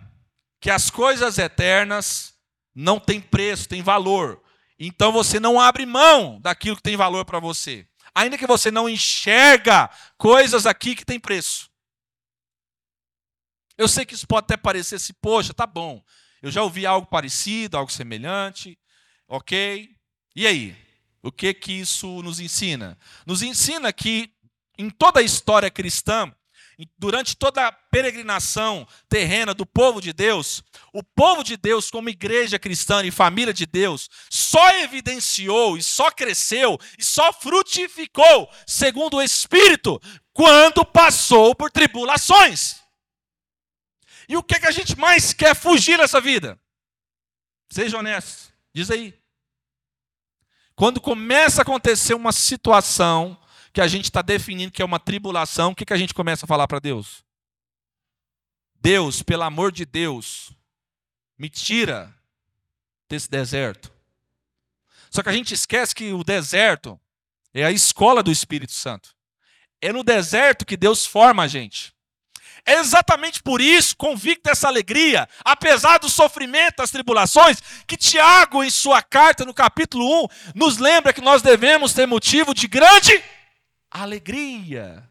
que 0.60 0.72
as 0.72 0.90
coisas 0.90 1.38
eternas 1.38 2.34
não 2.74 3.00
têm 3.00 3.22
preço, 3.22 3.70
têm 3.70 3.84
valor. 3.84 4.43
Então 4.80 5.12
você 5.12 5.40
não 5.40 5.60
abre 5.60 5.86
mão 5.86 6.40
daquilo 6.42 6.76
que 6.76 6.84
tem 6.84 6.96
valor 6.96 7.26
para 7.26 7.40
você. 7.40 7.88
Ainda 8.16 8.38
que 8.38 8.48
você 8.48 8.70
não 8.70 8.90
enxerga 8.90 9.90
coisas 10.18 10.66
aqui 10.66 10.96
que 10.96 11.06
tem 11.06 11.20
preço. 11.20 11.70
Eu 13.78 13.88
sei 13.88 14.06
que 14.06 14.14
isso 14.14 14.28
pode 14.28 14.46
até 14.46 14.58
parecer 14.58 14.96
assim, 14.96 15.14
poxa, 15.20 15.54
tá 15.54 15.66
bom. 15.66 16.04
Eu 16.42 16.52
já 16.52 16.62
ouvi 16.62 16.86
algo 16.86 17.08
parecido, 17.08 17.78
algo 17.78 17.92
semelhante, 17.92 18.78
ok? 19.28 19.90
E 20.36 20.46
aí? 20.46 20.76
O 21.24 21.32
que 21.32 21.54
que 21.54 21.72
isso 21.72 22.22
nos 22.22 22.40
ensina? 22.40 22.98
Nos 23.26 23.42
ensina 23.42 23.94
que 23.94 24.32
em 24.78 24.90
toda 24.90 25.22
a 25.22 25.24
história 25.24 25.72
cristã, 25.72 26.32
durante 26.98 27.36
toda 27.36 27.68
a 27.68 27.72
peregrinação 27.72 28.88
terrena 29.08 29.54
do 29.54 29.66
povo 29.66 30.02
de 30.02 30.14
Deus, 30.14 30.64
o 30.92 31.04
povo 31.04 31.44
de 31.44 31.58
Deus, 31.58 31.92
como 31.92 32.10
igreja 32.10 32.58
cristã 32.58 33.04
e 33.04 33.12
família 33.12 33.54
de 33.54 33.66
Deus, 33.66 34.10
só 34.30 34.72
evidenciou 34.78 35.78
e 35.78 35.84
só 35.84 36.10
cresceu 36.12 36.80
e 36.98 37.04
só 37.04 37.32
frutificou, 37.34 38.50
segundo 38.66 39.18
o 39.18 39.22
Espírito, 39.22 40.00
quando 40.34 40.86
passou 40.86 41.54
por 41.56 41.70
tribulações. 41.70 42.82
E 44.28 44.38
o 44.38 44.44
que, 44.44 44.56
é 44.56 44.60
que 44.60 44.68
a 44.68 44.72
gente 44.72 44.98
mais 44.98 45.34
quer 45.34 45.56
fugir 45.56 45.98
nessa 45.98 46.20
vida? 46.20 46.60
Seja 47.70 47.98
honesto, 47.98 48.54
diz 48.74 48.90
aí. 48.90 49.14
Quando 50.76 51.00
começa 51.00 51.62
a 51.62 51.64
acontecer 51.64 52.14
uma 52.14 52.32
situação 52.32 53.38
que 53.74 53.82
a 53.82 53.88
gente 53.88 54.06
está 54.06 54.22
definindo 54.22 54.72
que 54.72 54.84
é 54.84 54.86
uma 54.86 55.00
tribulação, 55.00 55.72
o 55.72 55.76
que, 55.76 55.84
que 55.84 55.94
a 55.94 55.98
gente 55.98 56.14
começa 56.14 56.46
a 56.46 56.48
falar 56.48 56.68
para 56.68 56.80
Deus? 56.80 57.26
Deus, 58.76 59.24
pelo 59.24 59.42
amor 59.44 59.72
de 59.72 59.84
Deus, 59.84 60.52
me 61.38 61.50
tira 61.50 62.14
desse 63.10 63.30
deserto. 63.30 63.92
Só 65.10 65.24
que 65.24 65.30
a 65.30 65.34
gente 65.34 65.54
esquece 65.54 65.96
que 65.96 66.14
o 66.14 66.24
deserto 66.24 67.00
é 67.52 67.66
a 67.66 67.72
escola 67.72 68.22
do 68.22 68.32
Espírito 68.32 68.74
Santo. 68.74 69.16
É 69.82 69.92
no 69.92 70.04
deserto 70.04 70.66
que 70.66 70.78
Deus 70.78 71.06
forma 71.06 71.44
a 71.44 71.48
gente. 71.48 71.94
É 72.66 72.76
exatamente 72.76 73.42
por 73.42 73.60
isso, 73.60 73.98
convicto 73.98 74.44
dessa 74.50 74.68
alegria, 74.68 75.28
apesar 75.44 75.98
do 75.98 76.10
sofrimento, 76.10 76.78
das 76.78 76.92
tribulações, 76.92 77.58
que 77.86 77.98
Tiago, 77.98 78.64
em 78.64 78.70
sua 78.70 79.02
carta, 79.02 79.44
no 79.44 79.54
capítulo 79.54 80.26
1, 80.26 80.28
nos 80.56 80.78
lembra 80.78 81.12
que 81.12 81.22
nós 81.22 81.42
devemos 81.42 81.94
ter 81.94 82.06
motivo 82.06 82.54
de 82.54 82.68
grande 82.68 83.22
alegria. 84.02 85.08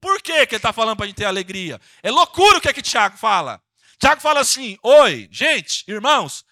Por 0.00 0.20
que, 0.20 0.46
que 0.46 0.54
ele 0.54 0.58
está 0.58 0.72
falando 0.72 0.96
para 0.96 1.04
a 1.04 1.08
gente 1.08 1.16
ter 1.16 1.24
alegria? 1.24 1.80
É 2.02 2.10
loucura 2.10 2.58
o 2.58 2.60
que 2.60 2.68
é 2.68 2.72
que 2.72 2.82
Tiago 2.82 3.16
fala. 3.16 3.60
Tiago 3.98 4.20
fala 4.20 4.40
assim: 4.40 4.76
Oi, 4.82 5.28
gente, 5.30 5.84
irmãos, 5.88 6.44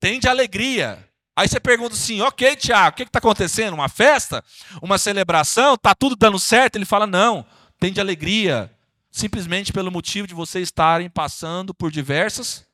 tem 0.00 0.18
de 0.18 0.28
alegria. 0.28 1.08
Aí 1.36 1.46
você 1.46 1.60
pergunta 1.60 1.94
assim: 1.94 2.20
Ok, 2.20 2.56
Tiago, 2.56 2.94
o 2.94 2.96
que 2.96 3.02
está 3.04 3.18
acontecendo? 3.18 3.74
Uma 3.74 3.88
festa? 3.88 4.44
Uma 4.82 4.98
celebração? 4.98 5.74
Está 5.74 5.94
tudo 5.94 6.16
dando 6.16 6.38
certo? 6.38 6.76
Ele 6.76 6.84
fala: 6.84 7.06
Não, 7.06 7.46
tem 7.78 7.92
de 7.92 8.00
alegria. 8.00 8.74
Simplesmente 9.10 9.72
pelo 9.72 9.90
motivo 9.90 10.26
de 10.26 10.34
vocês 10.34 10.64
estarem 10.64 11.08
passando 11.08 11.72
por 11.72 11.90
diversas 11.90 12.66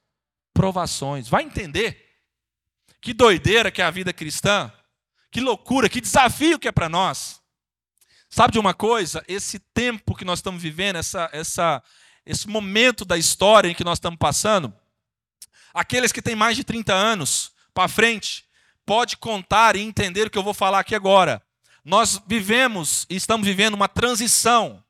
provações. 0.53 1.29
Vai 1.29 1.45
entender? 1.45 2.05
Que 3.01 3.13
doideira 3.13 3.71
que 3.71 3.81
é 3.81 3.85
a 3.85 3.91
vida 3.91 4.13
cristã. 4.13 4.73
Que 5.31 5.41
loucura, 5.41 5.89
que 5.89 6.01
desafio 6.01 6.59
que 6.59 6.69
é 6.69 6.73
para 6.73 6.89
nós. 6.89 7.41
Sabe 8.35 8.55
de 8.55 8.59
uma 8.59 8.75
coisa? 8.75 9.25
Esse 9.29 9.61
tempo 9.61 10.13
que 10.13 10.25
nós 10.25 10.41
estamos 10.41 10.61
vivendo, 10.61 10.97
essa, 10.97 11.31
essa, 11.33 11.81
esse 12.27 12.49
momento 12.49 13.05
da 13.05 13.17
história 13.17 13.69
em 13.69 13.75
que 13.77 13.85
nós 13.85 13.99
estamos 13.99 14.19
passando, 14.19 14.75
aqueles 15.73 16.11
que 16.11 16.21
têm 16.21 16.35
mais 16.35 16.57
de 16.57 16.65
30 16.65 16.93
anos 16.93 17.53
para 17.73 17.87
frente, 17.87 18.45
pode 18.85 19.17
contar 19.19 19.77
e 19.77 19.83
entender 19.83 20.27
o 20.27 20.31
que 20.31 20.37
eu 20.37 20.43
vou 20.43 20.53
falar 20.53 20.81
aqui 20.81 20.97
agora. 20.97 21.41
Nós 21.85 22.21
vivemos 22.27 23.07
e 23.09 23.15
estamos 23.15 23.47
vivendo 23.47 23.75
uma 23.75 23.87
transição 23.87 24.83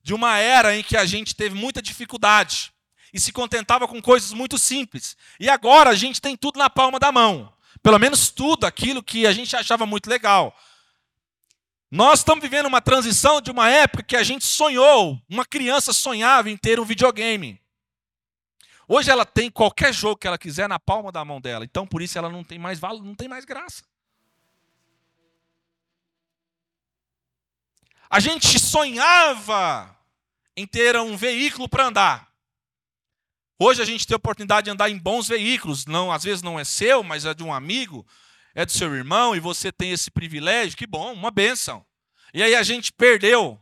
de 0.00 0.14
uma 0.14 0.38
era 0.38 0.76
em 0.76 0.84
que 0.84 0.96
a 0.96 1.04
gente 1.04 1.34
teve 1.34 1.56
muita 1.56 1.82
dificuldade 1.82 2.72
e 3.12 3.18
se 3.18 3.32
contentava 3.32 3.88
com 3.88 4.00
coisas 4.00 4.32
muito 4.32 4.56
simples. 4.56 5.16
E 5.40 5.50
agora 5.50 5.90
a 5.90 5.96
gente 5.96 6.20
tem 6.20 6.36
tudo 6.36 6.56
na 6.56 6.70
palma 6.70 7.00
da 7.00 7.10
mão. 7.10 7.52
Pelo 7.82 7.98
menos 7.98 8.30
tudo 8.30 8.64
aquilo 8.64 9.02
que 9.02 9.26
a 9.26 9.32
gente 9.32 9.56
achava 9.56 9.84
muito 9.84 10.08
legal. 10.08 10.56
Nós 11.92 12.20
estamos 12.20 12.40
vivendo 12.40 12.64
uma 12.64 12.80
transição 12.80 13.38
de 13.38 13.50
uma 13.50 13.68
época 13.68 14.02
que 14.02 14.16
a 14.16 14.22
gente 14.22 14.46
sonhou, 14.46 15.20
uma 15.28 15.44
criança 15.44 15.92
sonhava 15.92 16.48
em 16.48 16.56
ter 16.56 16.80
um 16.80 16.86
videogame. 16.86 17.60
Hoje 18.88 19.10
ela 19.10 19.26
tem 19.26 19.50
qualquer 19.50 19.92
jogo 19.92 20.16
que 20.16 20.26
ela 20.26 20.38
quiser 20.38 20.66
na 20.66 20.78
palma 20.78 21.12
da 21.12 21.22
mão 21.22 21.38
dela, 21.38 21.66
então 21.66 21.86
por 21.86 22.00
isso 22.00 22.16
ela 22.16 22.30
não 22.30 22.42
tem 22.42 22.58
mais 22.58 22.78
valor, 22.78 23.04
não 23.04 23.14
tem 23.14 23.28
mais 23.28 23.44
graça. 23.44 23.84
A 28.08 28.18
gente 28.20 28.58
sonhava 28.58 29.94
em 30.56 30.66
ter 30.66 30.96
um 30.96 31.14
veículo 31.14 31.68
para 31.68 31.88
andar. 31.88 32.32
Hoje 33.58 33.82
a 33.82 33.84
gente 33.84 34.06
tem 34.06 34.14
a 34.14 34.16
oportunidade 34.16 34.64
de 34.64 34.70
andar 34.70 34.88
em 34.88 34.96
bons 34.96 35.28
veículos, 35.28 35.84
não, 35.84 36.10
às 36.10 36.24
vezes 36.24 36.42
não 36.42 36.58
é 36.58 36.64
seu, 36.64 37.02
mas 37.02 37.26
é 37.26 37.34
de 37.34 37.42
um 37.42 37.52
amigo, 37.52 38.06
é 38.54 38.64
do 38.66 38.72
seu 38.72 38.94
irmão 38.94 39.34
e 39.34 39.40
você 39.40 39.72
tem 39.72 39.92
esse 39.92 40.10
privilégio, 40.10 40.76
que 40.76 40.86
bom, 40.86 41.12
uma 41.12 41.30
bênção. 41.30 41.84
E 42.34 42.42
aí 42.42 42.54
a 42.54 42.62
gente 42.62 42.92
perdeu 42.92 43.60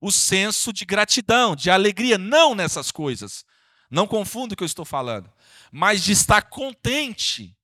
o 0.00 0.12
senso 0.12 0.72
de 0.72 0.84
gratidão, 0.84 1.56
de 1.56 1.70
alegria, 1.70 2.18
não 2.18 2.54
nessas 2.54 2.90
coisas. 2.90 3.44
Não 3.90 4.06
confunda 4.06 4.54
o 4.54 4.56
que 4.56 4.62
eu 4.62 4.66
estou 4.66 4.84
falando, 4.84 5.32
mas 5.72 6.02
de 6.02 6.12
estar 6.12 6.42
contente 6.42 7.56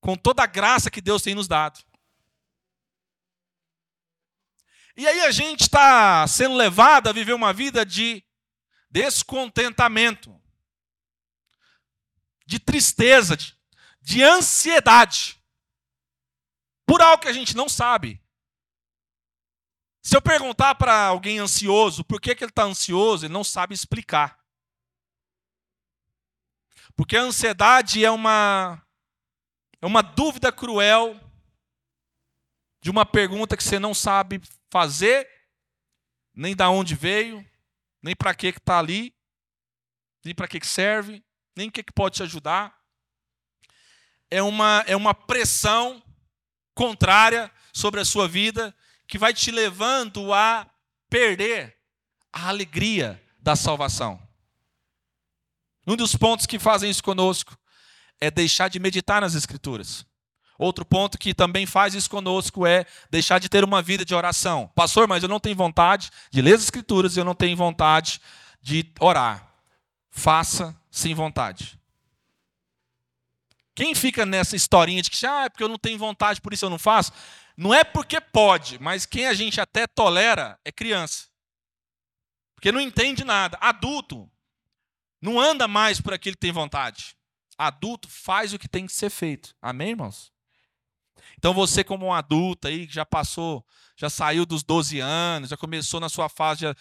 com 0.00 0.16
toda 0.16 0.42
a 0.42 0.46
graça 0.46 0.90
que 0.90 1.00
Deus 1.00 1.22
tem 1.22 1.34
nos 1.34 1.48
dado. 1.48 1.80
E 4.96 5.08
aí 5.08 5.22
a 5.22 5.30
gente 5.32 5.62
está 5.62 6.26
sendo 6.28 6.54
levado 6.54 7.08
a 7.08 7.12
viver 7.12 7.32
uma 7.32 7.52
vida 7.52 7.84
de 7.84 8.22
descontentamento, 8.88 10.40
de 12.46 12.60
tristeza, 12.60 13.36
de, 13.36 13.58
de 14.00 14.22
ansiedade, 14.22 15.42
por 16.86 17.00
algo 17.00 17.22
que 17.22 17.28
a 17.28 17.32
gente 17.32 17.56
não 17.56 17.68
sabe. 17.68 18.22
Se 20.02 20.14
eu 20.14 20.20
perguntar 20.20 20.74
para 20.74 21.06
alguém 21.06 21.38
ansioso 21.38 22.04
por 22.04 22.20
que, 22.20 22.34
que 22.34 22.44
ele 22.44 22.50
está 22.50 22.64
ansioso, 22.64 23.24
ele 23.24 23.32
não 23.32 23.42
sabe 23.42 23.74
explicar. 23.74 24.38
Porque 26.94 27.16
a 27.16 27.22
ansiedade 27.22 28.04
é 28.04 28.10
uma, 28.10 28.86
é 29.80 29.86
uma 29.86 30.02
dúvida 30.02 30.52
cruel 30.52 31.18
de 32.82 32.90
uma 32.90 33.06
pergunta 33.06 33.56
que 33.56 33.64
você 33.64 33.78
não 33.78 33.94
sabe 33.94 34.42
fazer, 34.70 35.26
nem 36.34 36.54
da 36.54 36.68
onde 36.68 36.94
veio, 36.94 37.42
nem 38.02 38.14
para 38.14 38.34
que 38.34 38.48
está 38.48 38.78
ali, 38.78 39.16
nem 40.22 40.34
para 40.34 40.46
que, 40.46 40.60
que 40.60 40.66
serve, 40.66 41.24
nem 41.56 41.70
o 41.70 41.72
que, 41.72 41.82
que 41.82 41.92
pode 41.94 42.16
te 42.16 42.22
ajudar. 42.22 42.78
É 44.30 44.42
uma, 44.42 44.84
é 44.86 44.94
uma 44.94 45.14
pressão 45.14 46.03
contrária 46.74 47.50
sobre 47.72 48.00
a 48.00 48.04
sua 48.04 48.26
vida 48.26 48.74
que 49.06 49.18
vai 49.18 49.32
te 49.32 49.50
levando 49.50 50.32
a 50.32 50.66
perder 51.08 51.76
a 52.32 52.48
alegria 52.48 53.22
da 53.38 53.54
salvação. 53.54 54.20
Um 55.86 55.96
dos 55.96 56.16
pontos 56.16 56.46
que 56.46 56.58
fazem 56.58 56.90
isso 56.90 57.02
conosco 57.02 57.56
é 58.20 58.30
deixar 58.30 58.68
de 58.68 58.78
meditar 58.78 59.20
nas 59.20 59.34
Escrituras. 59.34 60.06
Outro 60.58 60.84
ponto 60.84 61.18
que 61.18 61.34
também 61.34 61.66
faz 61.66 61.94
isso 61.94 62.08
conosco 62.08 62.66
é 62.66 62.86
deixar 63.10 63.38
de 63.38 63.48
ter 63.48 63.64
uma 63.64 63.82
vida 63.82 64.04
de 64.04 64.14
oração. 64.14 64.70
Pastor, 64.74 65.06
mas 65.08 65.22
eu 65.22 65.28
não 65.28 65.40
tenho 65.40 65.56
vontade 65.56 66.10
de 66.30 66.40
ler 66.40 66.54
as 66.54 66.62
Escrituras 66.62 67.16
e 67.16 67.20
eu 67.20 67.24
não 67.24 67.34
tenho 67.34 67.56
vontade 67.56 68.20
de 68.62 68.90
orar. 69.00 69.46
Faça 70.10 70.74
sem 70.90 71.12
vontade. 71.12 71.78
Quem 73.74 73.94
fica 73.94 74.24
nessa 74.24 74.54
historinha 74.54 75.02
de 75.02 75.10
que 75.10 75.26
ah, 75.26 75.44
é 75.44 75.48
porque 75.48 75.64
eu 75.64 75.68
não 75.68 75.78
tenho 75.78 75.98
vontade, 75.98 76.40
por 76.40 76.52
isso 76.52 76.64
eu 76.64 76.70
não 76.70 76.78
faço, 76.78 77.12
não 77.56 77.74
é 77.74 77.82
porque 77.82 78.20
pode, 78.20 78.78
mas 78.78 79.06
quem 79.06 79.26
a 79.26 79.34
gente 79.34 79.60
até 79.60 79.86
tolera 79.86 80.58
é 80.64 80.70
criança. 80.70 81.26
Porque 82.54 82.72
não 82.72 82.80
entende 82.80 83.24
nada. 83.24 83.58
Adulto 83.60 84.30
não 85.20 85.40
anda 85.40 85.66
mais 85.66 86.00
por 86.00 86.12
aquilo 86.12 86.36
que 86.36 86.40
tem 86.40 86.52
vontade. 86.52 87.16
Adulto 87.56 88.08
faz 88.08 88.52
o 88.52 88.58
que 88.58 88.68
tem 88.68 88.86
que 88.86 88.92
ser 88.92 89.10
feito. 89.10 89.54
Amém, 89.60 89.90
irmãos? 89.90 90.32
Então 91.38 91.54
você, 91.54 91.82
como 91.84 92.06
um 92.06 92.12
adulto 92.12 92.68
aí, 92.68 92.86
que 92.86 92.94
já 92.94 93.06
passou, 93.06 93.64
já 93.96 94.10
saiu 94.10 94.44
dos 94.44 94.62
12 94.62 95.00
anos, 95.00 95.50
já 95.50 95.56
começou 95.56 96.00
na 96.00 96.08
sua 96.08 96.28
fase. 96.28 96.62
Já, 96.62 96.74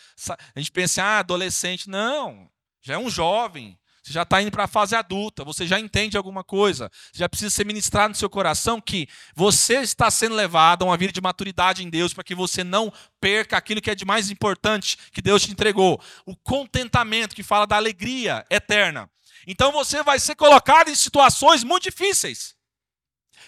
a 0.56 0.60
gente 0.60 0.72
pensa, 0.72 1.04
ah, 1.04 1.20
adolescente. 1.20 1.90
Não, 1.90 2.50
já 2.82 2.96
é 2.96 2.98
um 2.98 3.10
jovem. 3.10 3.80
Você 4.04 4.12
já 4.12 4.24
está 4.24 4.42
indo 4.42 4.52
para 4.52 4.66
a 4.66 4.68
fase 4.68 4.96
adulta, 4.96 5.46
você 5.46 5.66
já 5.66 5.80
entende 5.80 6.18
alguma 6.18 6.44
coisa. 6.44 6.92
Já 7.14 7.30
precisa 7.30 7.50
ser 7.50 7.66
ministrado 7.66 8.10
no 8.10 8.16
seu 8.16 8.30
coração 8.30 8.82
que 8.82 9.08
você 9.34 9.76
está 9.76 10.12
sendo 10.12 10.36
levado 10.36 10.84
a 10.84 10.86
uma 10.86 10.98
vida 10.98 11.14
de 11.14 11.22
maturidade 11.22 11.84
em 11.84 11.90
Deus 11.90 12.14
para 12.14 12.24
que 12.24 12.36
você 12.36 12.66
não 12.66 12.92
perca 13.22 13.56
aquilo 13.56 13.82
que 13.82 13.90
é 13.90 13.96
de 13.96 14.04
mais 14.04 14.30
importante 14.30 14.98
que 15.14 15.22
Deus 15.22 15.44
te 15.44 15.52
entregou. 15.52 16.02
O 16.26 16.36
contentamento 16.36 17.34
que 17.34 17.44
fala 17.44 17.66
da 17.66 17.78
alegria 17.78 18.46
eterna. 18.50 19.10
Então 19.48 19.72
você 19.72 20.04
vai 20.04 20.20
ser 20.20 20.36
colocado 20.36 20.90
em 20.90 20.96
situações 20.96 21.64
muito 21.64 21.84
difíceis. 21.84 22.56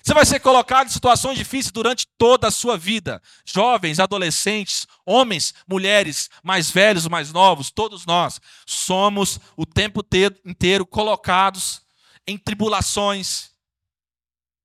Você 0.05 0.13
vai 0.13 0.23
ser 0.23 0.39
colocado 0.39 0.85
em 0.85 0.91
situações 0.91 1.35
difíceis 1.35 1.71
durante 1.71 2.05
toda 2.15 2.47
a 2.47 2.51
sua 2.51 2.77
vida. 2.77 3.19
Jovens, 3.43 3.99
adolescentes, 3.99 4.85
homens, 5.03 5.51
mulheres, 5.67 6.29
mais 6.43 6.69
velhos, 6.69 7.07
mais 7.07 7.33
novos, 7.33 7.71
todos 7.71 8.05
nós 8.05 8.39
somos 8.67 9.39
o 9.57 9.65
tempo 9.65 10.05
inteiro 10.45 10.85
colocados 10.85 11.81
em 12.27 12.37
tribulações, 12.37 13.49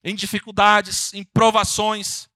em 0.05 0.15
dificuldades, 0.15 1.15
em 1.15 1.25
provações, 1.25 2.29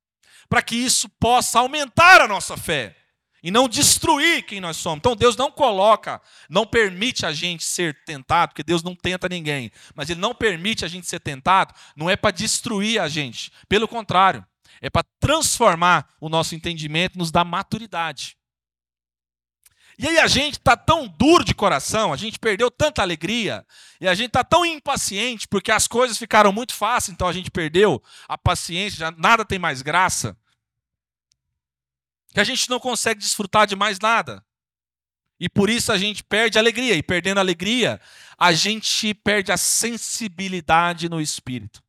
para 0.48 0.62
que 0.62 0.74
isso 0.74 1.06
possa 1.20 1.58
aumentar 1.58 2.22
a 2.22 2.28
nossa 2.28 2.56
fé 2.56 2.96
e 3.44 3.50
não 3.50 3.68
destruir 3.68 4.42
quem 4.46 4.58
nós 4.58 4.78
somos. 4.78 4.96
Então 4.96 5.14
Deus 5.14 5.36
não 5.36 5.50
coloca, 5.50 6.18
não 6.48 6.66
permite 6.66 7.26
a 7.26 7.32
gente 7.32 7.62
ser 7.62 7.94
tentado, 8.06 8.52
porque 8.52 8.62
Deus 8.62 8.82
não 8.82 8.96
tenta 8.96 9.28
ninguém, 9.28 9.70
mas 9.94 10.08
Ele 10.08 10.18
não 10.18 10.34
permite 10.34 10.82
a 10.82 10.88
gente 10.88 11.06
ser 11.06 11.20
tentado, 11.20 11.74
não 11.94 12.08
é 12.08 12.16
para 12.16 12.30
destruir 12.30 12.98
a 12.98 13.06
gente, 13.06 13.52
pelo 13.68 13.86
contrário, 13.86 14.44
é 14.80 14.88
para 14.88 15.04
transformar 15.20 16.08
o 16.18 16.30
nosso 16.30 16.54
entendimento, 16.54 17.18
nos 17.18 17.30
dar 17.30 17.44
maturidade. 17.44 18.34
E 19.98 20.08
aí 20.08 20.18
a 20.18 20.26
gente 20.26 20.54
está 20.54 20.74
tão 20.74 21.06
duro 21.06 21.44
de 21.44 21.54
coração, 21.54 22.14
a 22.14 22.16
gente 22.16 22.38
perdeu 22.38 22.70
tanta 22.70 23.02
alegria, 23.02 23.64
e 24.00 24.08
a 24.08 24.14
gente 24.14 24.28
está 24.28 24.42
tão 24.42 24.64
impaciente, 24.64 25.46
porque 25.46 25.70
as 25.70 25.86
coisas 25.86 26.16
ficaram 26.16 26.50
muito 26.50 26.74
fáceis, 26.74 27.12
então 27.12 27.28
a 27.28 27.32
gente 27.32 27.50
perdeu 27.50 28.02
a 28.26 28.38
paciência, 28.38 28.98
já 29.00 29.10
nada 29.10 29.44
tem 29.44 29.58
mais 29.58 29.82
graça 29.82 30.34
que 32.34 32.40
a 32.40 32.44
gente 32.44 32.68
não 32.68 32.80
consegue 32.80 33.20
desfrutar 33.20 33.64
de 33.64 33.76
mais 33.76 34.00
nada. 34.00 34.44
E 35.38 35.48
por 35.48 35.70
isso 35.70 35.92
a 35.92 35.96
gente 35.96 36.24
perde 36.24 36.58
a 36.58 36.60
alegria. 36.60 36.96
E 36.96 37.02
perdendo 37.02 37.38
a 37.38 37.40
alegria, 37.40 38.00
a 38.36 38.52
gente 38.52 39.14
perde 39.14 39.52
a 39.52 39.56
sensibilidade 39.56 41.08
no 41.08 41.20
espírito. 41.20 41.80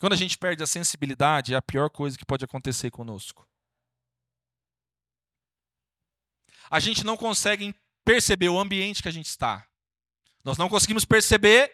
Quando 0.00 0.14
a 0.14 0.16
gente 0.16 0.36
perde 0.36 0.64
a 0.64 0.66
sensibilidade, 0.66 1.54
é 1.54 1.56
a 1.56 1.62
pior 1.62 1.90
coisa 1.90 2.18
que 2.18 2.26
pode 2.26 2.44
acontecer 2.44 2.90
conosco. 2.90 3.48
A 6.68 6.80
gente 6.80 7.04
não 7.04 7.16
consegue 7.16 7.72
perceber 8.04 8.48
o 8.48 8.58
ambiente 8.58 9.00
que 9.00 9.08
a 9.08 9.12
gente 9.12 9.26
está. 9.26 9.64
Nós 10.42 10.58
não 10.58 10.68
conseguimos 10.68 11.04
perceber 11.04 11.72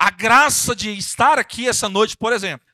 a 0.00 0.10
graça 0.10 0.74
de 0.74 0.90
estar 0.96 1.38
aqui 1.38 1.68
essa 1.68 1.86
noite, 1.86 2.16
por 2.16 2.32
exemplo. 2.32 2.66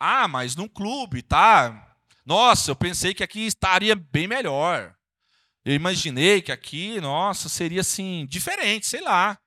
Ah, 0.00 0.26
mas 0.26 0.56
num 0.56 0.68
clube, 0.68 1.22
tá? 1.22 1.96
Nossa, 2.24 2.72
eu 2.72 2.76
pensei 2.76 3.14
que 3.14 3.22
aqui 3.22 3.46
estaria 3.46 3.94
bem 3.94 4.26
melhor. 4.26 4.98
Eu 5.64 5.72
imaginei 5.72 6.42
que 6.42 6.50
aqui, 6.50 7.00
nossa, 7.00 7.48
seria 7.48 7.82
assim, 7.82 8.26
diferente, 8.26 8.84
sei 8.84 9.00
lá. 9.00 9.40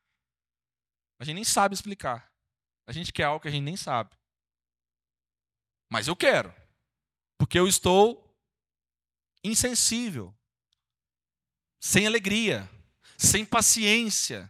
A 1.19 1.25
gente 1.25 1.35
nem 1.35 1.43
sabe 1.43 1.75
explicar. 1.75 2.31
A 2.87 2.93
gente 2.93 3.11
quer 3.11 3.25
algo 3.25 3.41
que 3.41 3.49
a 3.49 3.51
gente 3.51 3.63
nem 3.65 3.75
sabe. 3.75 4.15
Mas 5.91 6.07
eu 6.07 6.15
quero. 6.15 6.55
Porque 7.37 7.59
eu 7.59 7.67
estou 7.67 8.33
insensível, 9.43 10.33
sem 11.81 12.07
alegria, 12.07 12.69
sem 13.17 13.45
paciência, 13.45 14.49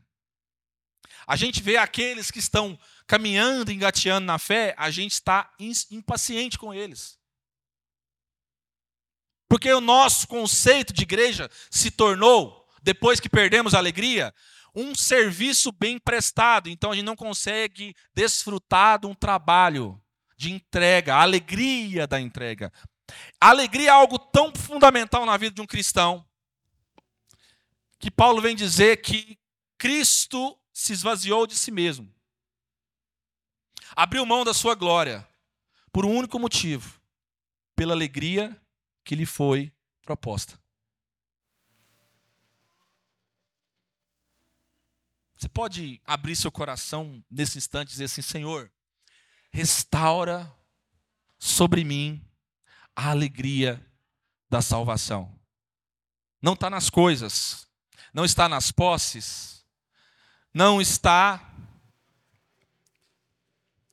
a 1.29 1.35
gente 1.35 1.61
vê 1.61 1.77
aqueles 1.77 2.31
que 2.31 2.39
estão 2.39 2.75
caminhando, 3.05 3.71
engateando 3.71 4.25
na 4.25 4.39
fé, 4.39 4.73
a 4.75 4.89
gente 4.89 5.11
está 5.11 5.47
impaciente 5.91 6.57
com 6.57 6.73
eles. 6.73 7.19
Porque 9.47 9.71
o 9.71 9.79
nosso 9.79 10.27
conceito 10.27 10.91
de 10.91 11.03
igreja 11.03 11.47
se 11.69 11.91
tornou, 11.91 12.67
depois 12.81 13.19
que 13.19 13.29
perdemos 13.29 13.75
a 13.75 13.77
alegria, 13.77 14.33
um 14.73 14.95
serviço 14.95 15.71
bem 15.71 15.99
prestado. 15.99 16.67
Então 16.67 16.91
a 16.91 16.95
gente 16.95 17.05
não 17.05 17.15
consegue 17.15 17.95
desfrutar 18.11 18.99
de 18.99 19.05
um 19.05 19.13
trabalho 19.13 20.01
de 20.35 20.51
entrega, 20.51 21.13
a 21.13 21.21
alegria 21.21 22.07
da 22.07 22.19
entrega. 22.19 22.73
A 23.39 23.49
alegria 23.49 23.89
é 23.89 23.91
algo 23.91 24.17
tão 24.17 24.51
fundamental 24.55 25.27
na 25.27 25.37
vida 25.37 25.53
de 25.53 25.61
um 25.61 25.67
cristão 25.67 26.25
que 27.99 28.09
Paulo 28.09 28.41
vem 28.41 28.55
dizer 28.55 28.97
que 29.03 29.37
Cristo 29.77 30.58
se 30.79 30.93
esvaziou 30.93 31.45
de 31.45 31.57
si 31.57 31.71
mesmo. 31.71 32.09
Abriu 33.95 34.25
mão 34.25 34.45
da 34.45 34.53
sua 34.53 34.75
glória 34.75 35.27
por 35.91 36.05
um 36.05 36.15
único 36.15 36.39
motivo: 36.39 37.01
pela 37.75 37.93
alegria 37.93 38.59
que 39.03 39.13
lhe 39.13 39.25
foi 39.25 39.73
proposta. 40.03 40.59
Você 45.35 45.49
pode 45.49 46.01
abrir 46.05 46.35
seu 46.35 46.51
coração 46.51 47.23
nesse 47.29 47.57
instante 47.57 47.89
e 47.89 47.91
dizer 47.91 48.05
assim: 48.05 48.21
Senhor, 48.21 48.71
restaura 49.51 50.53
sobre 51.37 51.83
mim 51.83 52.25
a 52.95 53.09
alegria 53.09 53.85
da 54.49 54.61
salvação. 54.61 55.37
não 56.41 56.53
está 56.53 56.69
nas 56.69 56.89
coisas, 56.89 57.67
não 58.13 58.23
está 58.23 58.47
nas 58.47 58.71
posses, 58.71 59.58
não 60.53 60.81
está 60.81 61.53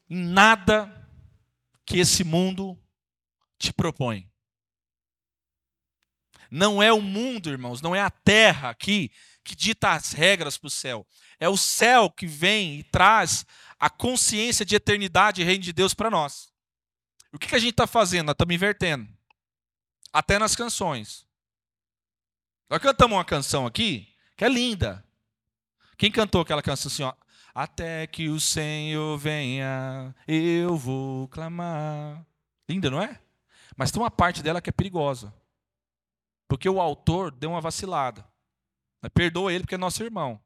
em 0.08 0.24
nada 0.24 0.92
que 1.84 1.98
esse 1.98 2.24
mundo 2.24 2.78
te 3.58 3.72
propõe. 3.72 4.30
Não 6.50 6.82
é 6.82 6.92
o 6.92 7.00
mundo, 7.00 7.50
irmãos, 7.50 7.80
não 7.80 7.94
é 7.94 8.00
a 8.00 8.10
terra 8.10 8.70
aqui 8.70 9.10
que 9.42 9.54
dita 9.54 9.92
as 9.92 10.12
regras 10.12 10.56
para 10.58 10.68
o 10.68 10.70
céu. 10.70 11.06
É 11.38 11.48
o 11.48 11.56
céu 11.56 12.10
que 12.10 12.26
vem 12.26 12.80
e 12.80 12.84
traz 12.84 13.44
a 13.78 13.90
consciência 13.90 14.64
de 14.64 14.74
eternidade 14.74 15.40
e 15.40 15.44
reino 15.44 15.62
de 15.62 15.72
Deus 15.72 15.94
para 15.94 16.10
nós. 16.10 16.52
O 17.32 17.38
que, 17.38 17.48
que 17.48 17.54
a 17.54 17.58
gente 17.58 17.72
está 17.72 17.86
fazendo? 17.86 18.26
Nós 18.26 18.34
estamos 18.34 18.54
invertendo. 18.54 19.06
Até 20.12 20.38
nas 20.38 20.56
canções. 20.56 21.26
Nós 22.68 22.80
cantamos 22.80 23.16
uma 23.16 23.24
canção 23.24 23.66
aqui 23.66 24.14
que 24.36 24.44
é 24.44 24.48
linda. 24.48 25.05
Quem 25.96 26.10
cantou 26.10 26.40
aquela 26.40 26.62
canção 26.62 26.90
assim, 26.90 27.02
ó? 27.02 27.14
Até 27.54 28.06
que 28.06 28.28
o 28.28 28.38
Senhor 28.38 29.16
venha, 29.16 30.14
eu 30.28 30.76
vou 30.76 31.26
clamar. 31.28 32.24
Linda, 32.68 32.90
não 32.90 33.00
é? 33.00 33.18
Mas 33.76 33.90
tem 33.90 34.02
uma 34.02 34.10
parte 34.10 34.42
dela 34.42 34.60
que 34.60 34.68
é 34.68 34.72
perigosa. 34.72 35.32
Porque 36.48 36.68
o 36.68 36.80
autor 36.80 37.30
deu 37.30 37.50
uma 37.50 37.60
vacilada. 37.60 38.26
Perdoa 39.14 39.52
ele 39.52 39.62
porque 39.64 39.74
é 39.74 39.78
nosso 39.78 40.02
irmão. 40.02 40.40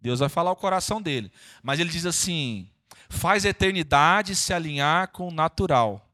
Deus 0.00 0.20
vai 0.20 0.28
falar 0.28 0.50
o 0.50 0.56
coração 0.56 1.00
dele. 1.00 1.32
Mas 1.62 1.80
ele 1.80 1.90
diz 1.90 2.04
assim: 2.04 2.70
faz 3.08 3.46
a 3.46 3.50
eternidade 3.50 4.36
se 4.36 4.52
alinhar 4.52 5.08
com 5.12 5.28
o 5.28 5.32
natural. 5.32 6.06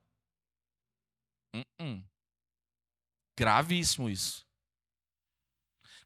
Uh 1.55 1.63
-uh. 1.81 2.05
Gravíssimo 3.37 4.09
isso. 4.11 4.48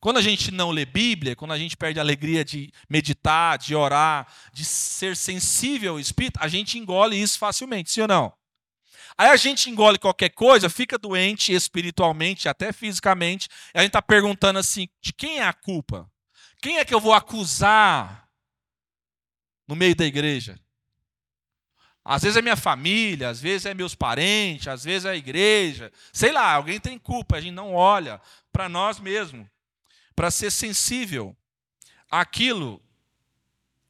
Quando 0.02 0.16
a 0.16 0.20
gente 0.20 0.50
não 0.50 0.72
lê 0.72 0.84
Bíblia, 0.84 1.36
quando 1.36 1.52
a 1.52 1.58
gente 1.58 1.76
perde 1.76 2.00
a 2.00 2.02
alegria 2.02 2.44
de 2.44 2.72
meditar, 2.90 3.56
de 3.56 3.72
orar, 3.72 4.26
de 4.52 4.64
ser 4.64 5.16
sensível 5.16 5.92
ao 5.92 6.00
Espírito, 6.00 6.40
a 6.42 6.48
gente 6.48 6.76
engole 6.76 7.14
isso 7.14 7.38
facilmente, 7.38 7.92
sim 7.92 8.00
ou 8.00 8.08
não? 8.08 8.32
Aí 9.16 9.28
a 9.28 9.36
gente 9.36 9.70
engole 9.70 10.00
qualquer 10.00 10.30
coisa, 10.30 10.68
fica 10.68 10.98
doente 10.98 11.52
espiritualmente, 11.52 12.48
até 12.48 12.72
fisicamente, 12.72 13.48
e 13.72 13.78
a 13.78 13.82
gente 13.82 13.90
está 13.90 14.02
perguntando 14.02 14.58
assim: 14.58 14.88
de 15.00 15.12
quem 15.12 15.38
é 15.38 15.44
a 15.44 15.52
culpa? 15.52 16.10
Quem 16.60 16.78
é 16.78 16.84
que 16.84 16.92
eu 16.92 17.00
vou 17.00 17.12
acusar 17.12 18.28
no 19.68 19.76
meio 19.76 19.94
da 19.94 20.04
igreja? 20.04 20.58
Às 22.04 22.22
vezes 22.22 22.36
é 22.36 22.42
minha 22.42 22.56
família, 22.56 23.28
às 23.28 23.40
vezes 23.40 23.66
é 23.66 23.72
meus 23.72 23.94
parentes, 23.94 24.66
às 24.66 24.82
vezes 24.82 25.04
é 25.04 25.10
a 25.10 25.16
igreja. 25.16 25.92
Sei 26.12 26.32
lá, 26.32 26.54
alguém 26.54 26.80
tem 26.80 26.98
culpa, 26.98 27.36
a 27.36 27.40
gente 27.40 27.54
não 27.54 27.72
olha 27.72 28.20
para 28.52 28.68
nós 28.68 28.98
mesmos, 28.98 29.46
para 30.22 30.30
ser 30.30 30.52
sensível 30.52 31.36
àquilo 32.08 32.80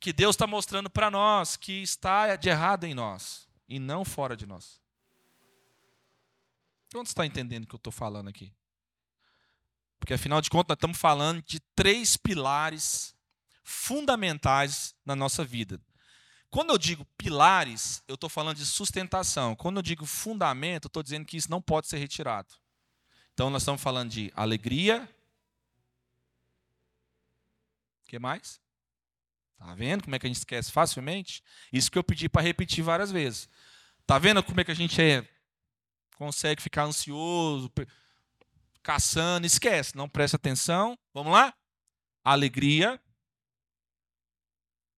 que 0.01 0.15
Deus 0.15 0.35
está 0.35 0.47
mostrando 0.47 0.89
para 0.89 1.11
nós, 1.11 1.59
que 1.59 1.83
está 1.83 2.37
de 2.37 2.49
errado 2.49 2.85
em 2.85 2.95
nós 2.95 3.47
e 3.69 3.79
não 3.79 4.03
fora 4.03 4.35
de 4.35 4.47
nós. 4.47 4.81
Quanto 6.91 7.09
está 7.09 7.27
entendendo 7.27 7.65
o 7.65 7.67
que 7.67 7.75
eu 7.75 7.77
estou 7.77 7.93
falando 7.93 8.29
aqui? 8.29 8.51
Porque 10.01 10.15
afinal 10.15 10.41
de 10.41 10.49
contas, 10.49 10.69
nós 10.69 10.77
estamos 10.79 10.97
falando 10.97 11.43
de 11.43 11.61
três 11.77 12.17
pilares 12.17 13.15
fundamentais 13.63 14.95
na 15.05 15.15
nossa 15.15 15.45
vida. 15.45 15.79
Quando 16.49 16.71
eu 16.71 16.79
digo 16.79 17.05
pilares, 17.19 18.03
eu 18.09 18.15
estou 18.15 18.31
falando 18.31 18.57
de 18.57 18.65
sustentação. 18.65 19.55
Quando 19.55 19.77
eu 19.77 19.83
digo 19.83 20.07
fundamento, 20.07 20.87
eu 20.87 20.89
estou 20.89 21.03
dizendo 21.03 21.27
que 21.27 21.37
isso 21.37 21.51
não 21.51 21.61
pode 21.61 21.89
ser 21.89 21.99
retirado. 21.99 22.55
Então 23.35 23.51
nós 23.51 23.61
estamos 23.61 23.83
falando 23.83 24.09
de 24.09 24.33
alegria. 24.35 25.07
Que 28.13 28.19
mais? 28.19 28.61
Tá 29.57 29.75
vendo 29.75 30.05
como 30.05 30.15
é 30.15 30.19
que 30.19 30.27
a 30.27 30.29
gente 30.29 30.37
esquece 30.37 30.71
facilmente? 30.71 31.43
Isso 31.73 31.91
que 31.91 31.97
eu 31.97 32.05
pedi 32.05 32.29
para 32.29 32.43
repetir 32.43 32.85
várias 32.85 33.11
vezes. 33.11 33.49
Tá 34.07 34.19
vendo 34.19 34.43
como 34.43 34.61
é 34.61 34.65
que 34.65 34.71
a 34.71 34.75
gente 34.75 35.01
é 35.01 35.27
consegue 36.15 36.61
ficar 36.61 36.85
ansioso, 36.85 37.73
caçando, 38.83 39.47
esquece, 39.47 39.97
não 39.97 40.11
presta 40.11 40.37
atenção. 40.37 40.95
Vamos 41.15 41.33
lá? 41.33 41.55
Alegria. 42.23 43.01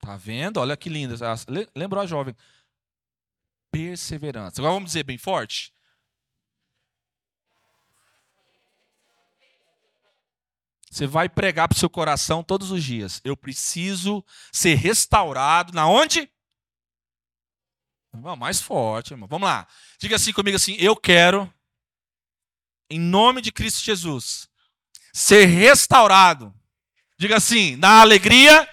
Tá 0.01 0.17
vendo? 0.17 0.57
Olha 0.57 0.77
que 0.77 0.89
linda. 0.89 1.15
Lembrou 1.73 2.03
a 2.03 2.07
jovem? 2.07 2.35
Perseverança. 3.71 4.61
Agora 4.61 4.75
vamos 4.75 4.89
dizer 4.89 5.05
bem 5.05 5.19
forte. 5.19 5.73
Você 10.95 11.09
vai 11.09 11.29
pregar 11.29 11.67
para 11.67 11.75
o 11.75 11.79
seu 11.79 11.91
coração 11.91 12.41
todos 12.41 12.71
os 12.71 12.85
dias. 12.85 13.21
Eu 13.25 13.37
preciso 13.37 14.25
ser 14.53 14.77
restaurado. 14.77 15.73
Na 15.73 15.89
onde? 15.89 16.31
Mais 18.39 18.61
forte, 18.61 19.13
irmão. 19.13 19.29
Vamos 19.29 19.49
lá. 19.49 19.67
Diga 19.99 20.15
assim 20.15 20.33
comigo 20.33 20.55
assim: 20.55 20.77
eu 20.79 20.95
quero, 20.95 21.53
em 22.89 23.01
nome 23.01 23.43
de 23.43 23.51
Cristo 23.51 23.83
Jesus, 23.83 24.49
ser 25.13 25.47
restaurado. 25.47 26.55
Diga 27.19 27.39
assim: 27.39 27.75
na 27.75 28.01
alegria, 28.01 28.69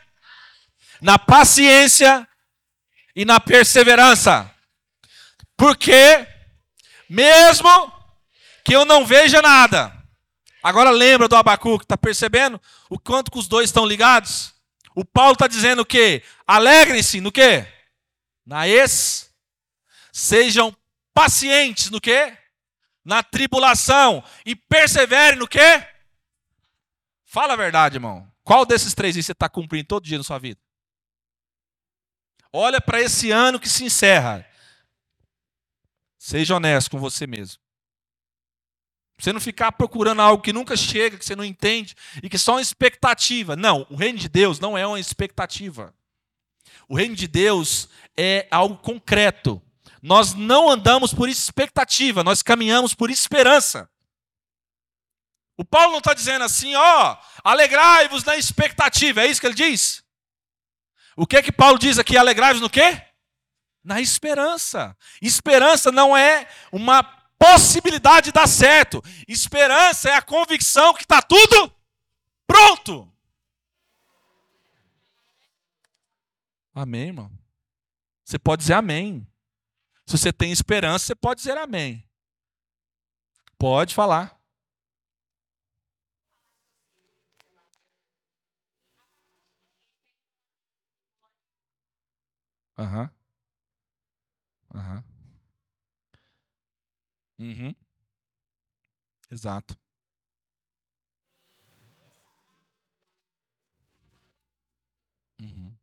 na 1.02 1.18
paciência 1.18 2.30
e 3.16 3.26
na 3.26 3.40
perseverança. 3.40 4.54
Porque, 5.58 6.28
mesmo 7.10 7.92
que 8.64 8.76
eu 8.76 8.86
não 8.86 9.08
veja 9.08 9.42
nada, 9.42 10.01
agora 10.62 10.90
lembra 10.90 11.28
do 11.28 11.36
Abacuque, 11.36 11.86
está 11.86 11.98
percebendo 11.98 12.60
o 12.90 13.00
quanto 13.00 13.32
que 13.32 13.40
os 13.40 13.48
dois 13.48 13.70
estão 13.70 13.86
ligados? 13.86 14.54
O 14.96 15.06
Paulo 15.06 15.34
está 15.34 15.48
dizendo 15.48 15.82
o 15.82 15.86
quê? 15.86 16.24
Alegrem-se 16.46 17.22
no 17.22 17.32
quê? 17.32 17.66
Na 18.46 18.68
ex 18.68 19.32
Sejam 20.12 20.76
pacientes 21.14 21.90
no 21.90 22.02
quê? 22.02 22.38
Na 23.04 23.24
tribulação. 23.24 24.24
E 24.46 24.56
perseverem 24.56 25.40
no 25.40 25.48
quê? 25.48 25.88
Fala 27.24 27.54
a 27.54 27.58
verdade, 27.58 27.96
irmão. 27.96 28.30
Qual 28.44 28.66
desses 28.66 28.94
três 28.94 29.16
você 29.16 29.32
está 29.32 29.48
cumprindo 29.48 29.88
todo 29.88 30.04
dia 30.04 30.18
na 30.18 30.24
sua 30.24 30.38
vida? 30.38 30.60
Olha 32.52 32.82
para 32.82 33.00
esse 33.02 33.32
ano 33.32 33.60
que 33.60 33.70
se 33.70 33.86
encerra. 33.86 34.46
Seja 36.18 36.56
honesto 36.56 36.92
com 36.92 37.00
você 37.00 37.26
mesmo. 37.26 37.61
Você 39.22 39.32
não 39.32 39.40
ficar 39.40 39.72
procurando 39.74 40.20
algo 40.20 40.42
que 40.42 40.52
nunca 40.52 40.76
chega, 40.76 41.16
que 41.16 41.24
você 41.24 41.36
não 41.36 41.46
entende 41.46 41.96
e 42.24 42.28
que 42.28 42.38
é 42.38 42.40
só 42.40 42.54
uma 42.54 42.62
expectativa. 42.62 43.56
Não, 43.56 43.86
o 43.88 43.96
reino 43.96 44.18
de 44.18 44.28
Deus 44.28 44.60
não 44.60 44.76
é 44.76 44.86
uma 44.88 45.00
expectativa. 45.00 45.94
O 46.90 46.96
reino 46.96 47.16
de 47.16 47.28
Deus 47.28 47.88
é 48.18 48.48
algo 48.50 48.78
concreto. 48.78 49.62
Nós 50.02 50.34
não 50.34 50.72
andamos 50.72 51.14
por 51.14 51.30
expectativa, 51.30 52.24
nós 52.24 52.42
caminhamos 52.42 52.96
por 52.96 53.12
esperança. 53.12 53.88
O 55.56 55.64
Paulo 55.64 55.92
não 55.92 56.00
está 56.00 56.16
dizendo 56.16 56.44
assim, 56.44 56.74
ó, 56.74 57.18
alegrai-vos 57.44 58.24
na 58.24 58.36
expectativa, 58.36 59.22
é 59.22 59.28
isso 59.28 59.40
que 59.40 59.46
ele 59.46 59.54
diz? 59.54 60.04
O 61.16 61.28
que 61.28 61.38
é 61.38 61.44
que 61.44 61.52
Paulo 61.52 61.78
diz 61.78 62.00
aqui? 62.00 62.18
Alegrai-vos 62.18 62.62
no 62.62 62.72
quê? 62.72 63.00
Na 63.84 64.02
esperança. 64.02 64.98
Esperança 65.22 65.92
não 65.92 66.18
é 66.18 66.48
uma 66.72 67.21
possibilidade 67.42 68.26
de 68.26 68.32
dar 68.32 68.48
certo. 68.48 69.04
Esperança 69.28 70.10
é 70.10 70.14
a 70.14 70.22
convicção 70.22 70.94
que 70.94 71.02
está 71.02 71.24
tudo 71.24 71.74
pronto. 72.46 73.12
Amém, 76.74 77.08
irmão? 77.08 77.32
Você 78.24 78.38
pode 78.38 78.62
dizer 78.62 78.76
amém. 78.76 79.28
Se 80.06 80.18
você 80.18 80.32
tem 80.32 80.52
esperança, 80.52 81.06
você 81.06 81.16
pode 81.16 81.40
dizer 81.40 81.58
amém. 81.58 82.08
Pode 83.58 83.96
falar. 83.96 84.40
Aham. 92.78 93.10
Aham. 94.74 94.96
Uhum. 94.98 95.11
Exato. 99.32 99.76
Uhum. 105.42 105.78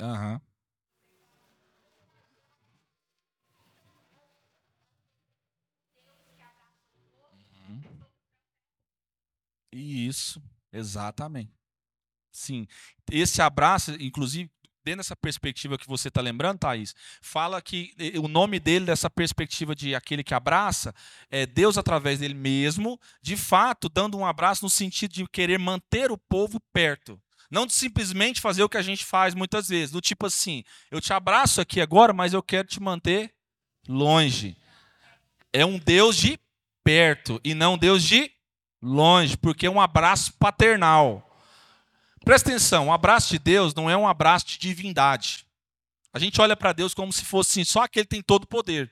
Aham. 0.00 0.40
Uhum. 7.68 7.82
Isso, 9.72 10.42
exatamente. 10.72 11.55
Sim. 12.36 12.66
Esse 13.10 13.40
abraço, 13.40 13.92
inclusive, 13.98 14.50
dentro 14.84 14.98
dessa 14.98 15.16
perspectiva 15.16 15.78
que 15.78 15.86
você 15.88 16.08
está 16.08 16.20
lembrando, 16.20 16.58
Thaís, 16.58 16.94
fala 17.22 17.62
que 17.62 17.94
o 18.22 18.28
nome 18.28 18.60
dele, 18.60 18.84
dessa 18.84 19.08
perspectiva 19.08 19.74
de 19.74 19.94
aquele 19.94 20.22
que 20.22 20.34
abraça, 20.34 20.94
é 21.30 21.46
Deus 21.46 21.78
através 21.78 22.20
dele 22.20 22.34
mesmo, 22.34 23.00
de 23.22 23.36
fato, 23.36 23.88
dando 23.88 24.18
um 24.18 24.26
abraço 24.26 24.64
no 24.64 24.70
sentido 24.70 25.12
de 25.12 25.26
querer 25.26 25.58
manter 25.58 26.12
o 26.12 26.18
povo 26.18 26.60
perto. 26.72 27.18
Não 27.50 27.66
de 27.66 27.72
simplesmente 27.72 28.40
fazer 28.40 28.62
o 28.62 28.68
que 28.68 28.76
a 28.76 28.82
gente 28.82 29.04
faz 29.04 29.34
muitas 29.34 29.68
vezes, 29.68 29.90
do 29.90 30.00
tipo 30.00 30.26
assim, 30.26 30.62
eu 30.90 31.00
te 31.00 31.12
abraço 31.12 31.60
aqui 31.60 31.80
agora, 31.80 32.12
mas 32.12 32.34
eu 32.34 32.42
quero 32.42 32.68
te 32.68 32.80
manter 32.80 33.32
longe. 33.88 34.56
É 35.52 35.64
um 35.64 35.78
Deus 35.78 36.16
de 36.16 36.38
perto 36.84 37.40
e 37.42 37.54
não 37.54 37.74
um 37.74 37.78
Deus 37.78 38.04
de 38.04 38.30
longe, 38.82 39.36
porque 39.38 39.66
é 39.66 39.70
um 39.70 39.80
abraço 39.80 40.34
paternal. 40.34 41.25
Presta 42.26 42.50
atenção, 42.50 42.88
o 42.88 42.92
abraço 42.92 43.30
de 43.30 43.38
Deus 43.38 43.72
não 43.72 43.88
é 43.88 43.96
um 43.96 44.08
abraço 44.08 44.46
de 44.46 44.58
divindade. 44.58 45.46
A 46.12 46.18
gente 46.18 46.40
olha 46.40 46.56
para 46.56 46.72
Deus 46.72 46.92
como 46.92 47.12
se 47.12 47.24
fosse 47.24 47.60
assim, 47.60 47.64
só 47.64 47.84
aquele 47.84 48.04
tem 48.04 48.20
todo 48.20 48.42
o 48.42 48.48
poder. 48.48 48.90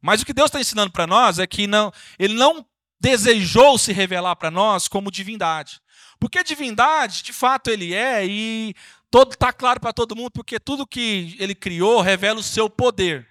Mas 0.00 0.22
o 0.22 0.24
que 0.24 0.32
Deus 0.32 0.46
está 0.46 0.58
ensinando 0.58 0.90
para 0.90 1.06
nós 1.06 1.38
é 1.38 1.46
que 1.46 1.66
não, 1.66 1.92
ele 2.18 2.32
não 2.32 2.64
desejou 2.98 3.76
se 3.76 3.92
revelar 3.92 4.34
para 4.36 4.50
nós 4.50 4.88
como 4.88 5.10
divindade. 5.10 5.78
Porque 6.18 6.42
divindade, 6.42 7.22
de 7.22 7.34
fato, 7.34 7.68
ele 7.68 7.92
é, 7.92 8.24
e 8.24 8.74
todo 9.10 9.34
está 9.34 9.52
claro 9.52 9.78
para 9.78 9.92
todo 9.92 10.16
mundo, 10.16 10.30
porque 10.30 10.58
tudo 10.58 10.86
que 10.86 11.36
ele 11.38 11.54
criou 11.54 12.00
revela 12.00 12.40
o 12.40 12.42
seu 12.42 12.70
poder. 12.70 13.28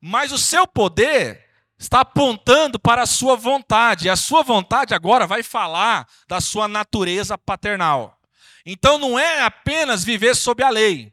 Mas 0.00 0.30
o 0.30 0.38
seu 0.38 0.64
poder 0.64 1.44
está 1.76 2.02
apontando 2.02 2.78
para 2.78 3.02
a 3.02 3.06
sua 3.06 3.34
vontade, 3.34 4.06
e 4.06 4.10
a 4.10 4.14
sua 4.14 4.44
vontade 4.44 4.94
agora 4.94 5.26
vai 5.26 5.42
falar 5.42 6.06
da 6.28 6.40
sua 6.40 6.68
natureza 6.68 7.36
paternal. 7.36 8.17
Então 8.70 8.98
não 8.98 9.18
é 9.18 9.40
apenas 9.40 10.04
viver 10.04 10.36
sob 10.36 10.62
a 10.62 10.68
lei. 10.68 11.10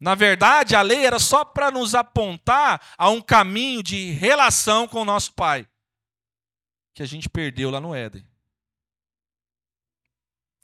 Na 0.00 0.14
verdade, 0.14 0.74
a 0.74 0.80
lei 0.80 1.04
era 1.04 1.18
só 1.18 1.44
para 1.44 1.70
nos 1.70 1.94
apontar 1.94 2.80
a 2.96 3.10
um 3.10 3.20
caminho 3.20 3.82
de 3.82 4.10
relação 4.12 4.88
com 4.88 5.02
o 5.02 5.04
nosso 5.04 5.34
Pai, 5.34 5.68
que 6.94 7.02
a 7.02 7.06
gente 7.06 7.28
perdeu 7.28 7.70
lá 7.70 7.78
no 7.78 7.94
Éden. 7.94 8.26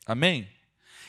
Amém? 0.06 0.50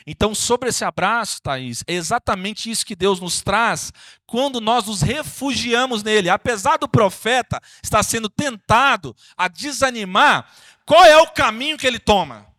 Então, 0.06 0.34
sobre 0.34 0.68
esse 0.68 0.84
abraço, 0.84 1.40
Thaís, 1.40 1.82
é 1.86 1.94
exatamente 1.94 2.70
isso 2.70 2.84
que 2.84 2.94
Deus 2.94 3.20
nos 3.20 3.40
traz 3.40 3.90
quando 4.26 4.60
nós 4.60 4.86
nos 4.86 5.00
refugiamos 5.00 6.02
nele. 6.02 6.28
Apesar 6.28 6.76
do 6.76 6.86
profeta 6.86 7.58
estar 7.82 8.02
sendo 8.02 8.28
tentado 8.28 9.16
a 9.34 9.48
desanimar, 9.48 10.46
qual 10.84 11.02
é 11.06 11.16
o 11.16 11.30
caminho 11.30 11.78
que 11.78 11.86
ele 11.86 11.98
toma? 11.98 12.51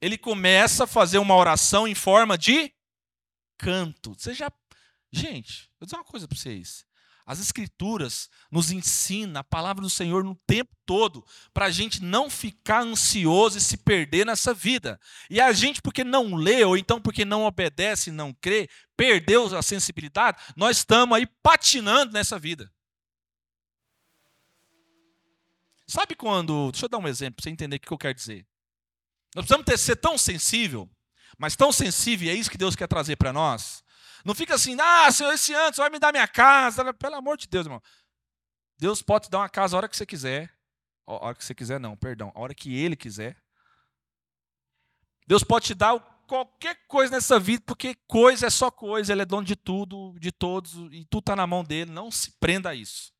Ele 0.00 0.18
começa 0.18 0.84
a 0.84 0.86
fazer 0.86 1.18
uma 1.18 1.34
oração 1.34 1.86
em 1.86 1.94
forma 1.94 2.36
de 2.36 2.72
canto. 3.58 4.14
Você 4.16 4.34
já. 4.34 4.50
Gente, 5.12 5.70
vou 5.78 5.86
dizer 5.86 5.96
uma 5.96 6.04
coisa 6.04 6.28
para 6.28 6.36
vocês. 6.36 6.84
As 7.26 7.40
Escrituras 7.40 8.30
nos 8.52 8.70
ensinam 8.70 9.40
a 9.40 9.44
palavra 9.44 9.82
do 9.82 9.90
Senhor 9.90 10.22
no 10.22 10.36
tempo 10.46 10.70
todo, 10.86 11.26
para 11.52 11.66
a 11.66 11.70
gente 11.70 12.00
não 12.00 12.30
ficar 12.30 12.82
ansioso 12.82 13.58
e 13.58 13.60
se 13.60 13.76
perder 13.76 14.24
nessa 14.24 14.54
vida. 14.54 15.00
E 15.28 15.40
a 15.40 15.52
gente, 15.52 15.82
porque 15.82 16.04
não 16.04 16.36
lê, 16.36 16.62
ou 16.62 16.76
então 16.76 17.00
porque 17.00 17.24
não 17.24 17.44
obedece 17.44 18.10
e 18.10 18.12
não 18.12 18.32
crê, 18.32 18.68
perdeu 18.96 19.56
a 19.56 19.62
sensibilidade, 19.62 20.40
nós 20.54 20.78
estamos 20.78 21.16
aí 21.16 21.26
patinando 21.42 22.12
nessa 22.12 22.38
vida. 22.38 22.72
Sabe 25.88 26.14
quando. 26.14 26.70
Deixa 26.70 26.86
eu 26.86 26.90
dar 26.90 26.98
um 26.98 27.08
exemplo 27.08 27.36
para 27.36 27.44
você 27.44 27.50
entender 27.50 27.76
o 27.76 27.80
que 27.80 27.92
eu 27.92 27.98
quero 27.98 28.14
dizer. 28.14 28.46
Nós 29.36 29.44
precisamos 29.44 29.66
ter, 29.66 29.76
ser 29.76 29.96
tão 29.96 30.16
sensível, 30.16 30.90
mas 31.36 31.54
tão 31.54 31.70
sensível, 31.70 32.26
e 32.26 32.30
é 32.30 32.34
isso 32.34 32.50
que 32.50 32.56
Deus 32.56 32.74
quer 32.74 32.88
trazer 32.88 33.16
para 33.16 33.34
nós. 33.34 33.84
Não 34.24 34.34
fica 34.34 34.54
assim, 34.54 34.74
ah, 34.80 35.12
Senhor, 35.12 35.30
esse 35.30 35.52
ano 35.52 35.74
você 35.74 35.80
vai 35.82 35.90
me 35.90 35.98
dar 35.98 36.10
minha 36.10 36.26
casa. 36.26 36.94
Pelo 36.94 37.16
amor 37.16 37.36
de 37.36 37.46
Deus, 37.46 37.66
irmão. 37.66 37.82
Deus 38.78 39.02
pode 39.02 39.26
te 39.26 39.30
dar 39.30 39.40
uma 39.40 39.48
casa 39.50 39.76
a 39.76 39.78
hora 39.78 39.88
que 39.90 39.96
você 39.96 40.06
quiser. 40.06 40.50
A 41.06 41.26
hora 41.26 41.34
que 41.34 41.44
você 41.44 41.54
quiser, 41.54 41.78
não, 41.78 41.94
perdão. 41.94 42.32
A 42.34 42.40
hora 42.40 42.54
que 42.54 42.74
Ele 42.74 42.96
quiser. 42.96 43.36
Deus 45.26 45.44
pode 45.44 45.66
te 45.66 45.74
dar 45.74 46.00
qualquer 46.26 46.86
coisa 46.88 47.14
nessa 47.14 47.38
vida, 47.38 47.62
porque 47.66 47.94
coisa 48.08 48.46
é 48.46 48.50
só 48.50 48.70
coisa. 48.70 49.12
Ele 49.12 49.20
é 49.20 49.26
dono 49.26 49.46
de 49.46 49.54
tudo, 49.54 50.18
de 50.18 50.32
todos, 50.32 50.72
e 50.90 51.04
tudo 51.04 51.20
está 51.20 51.36
na 51.36 51.46
mão 51.46 51.62
dele. 51.62 51.90
Não 51.90 52.10
se 52.10 52.32
prenda 52.40 52.70
a 52.70 52.74
isso. 52.74 53.12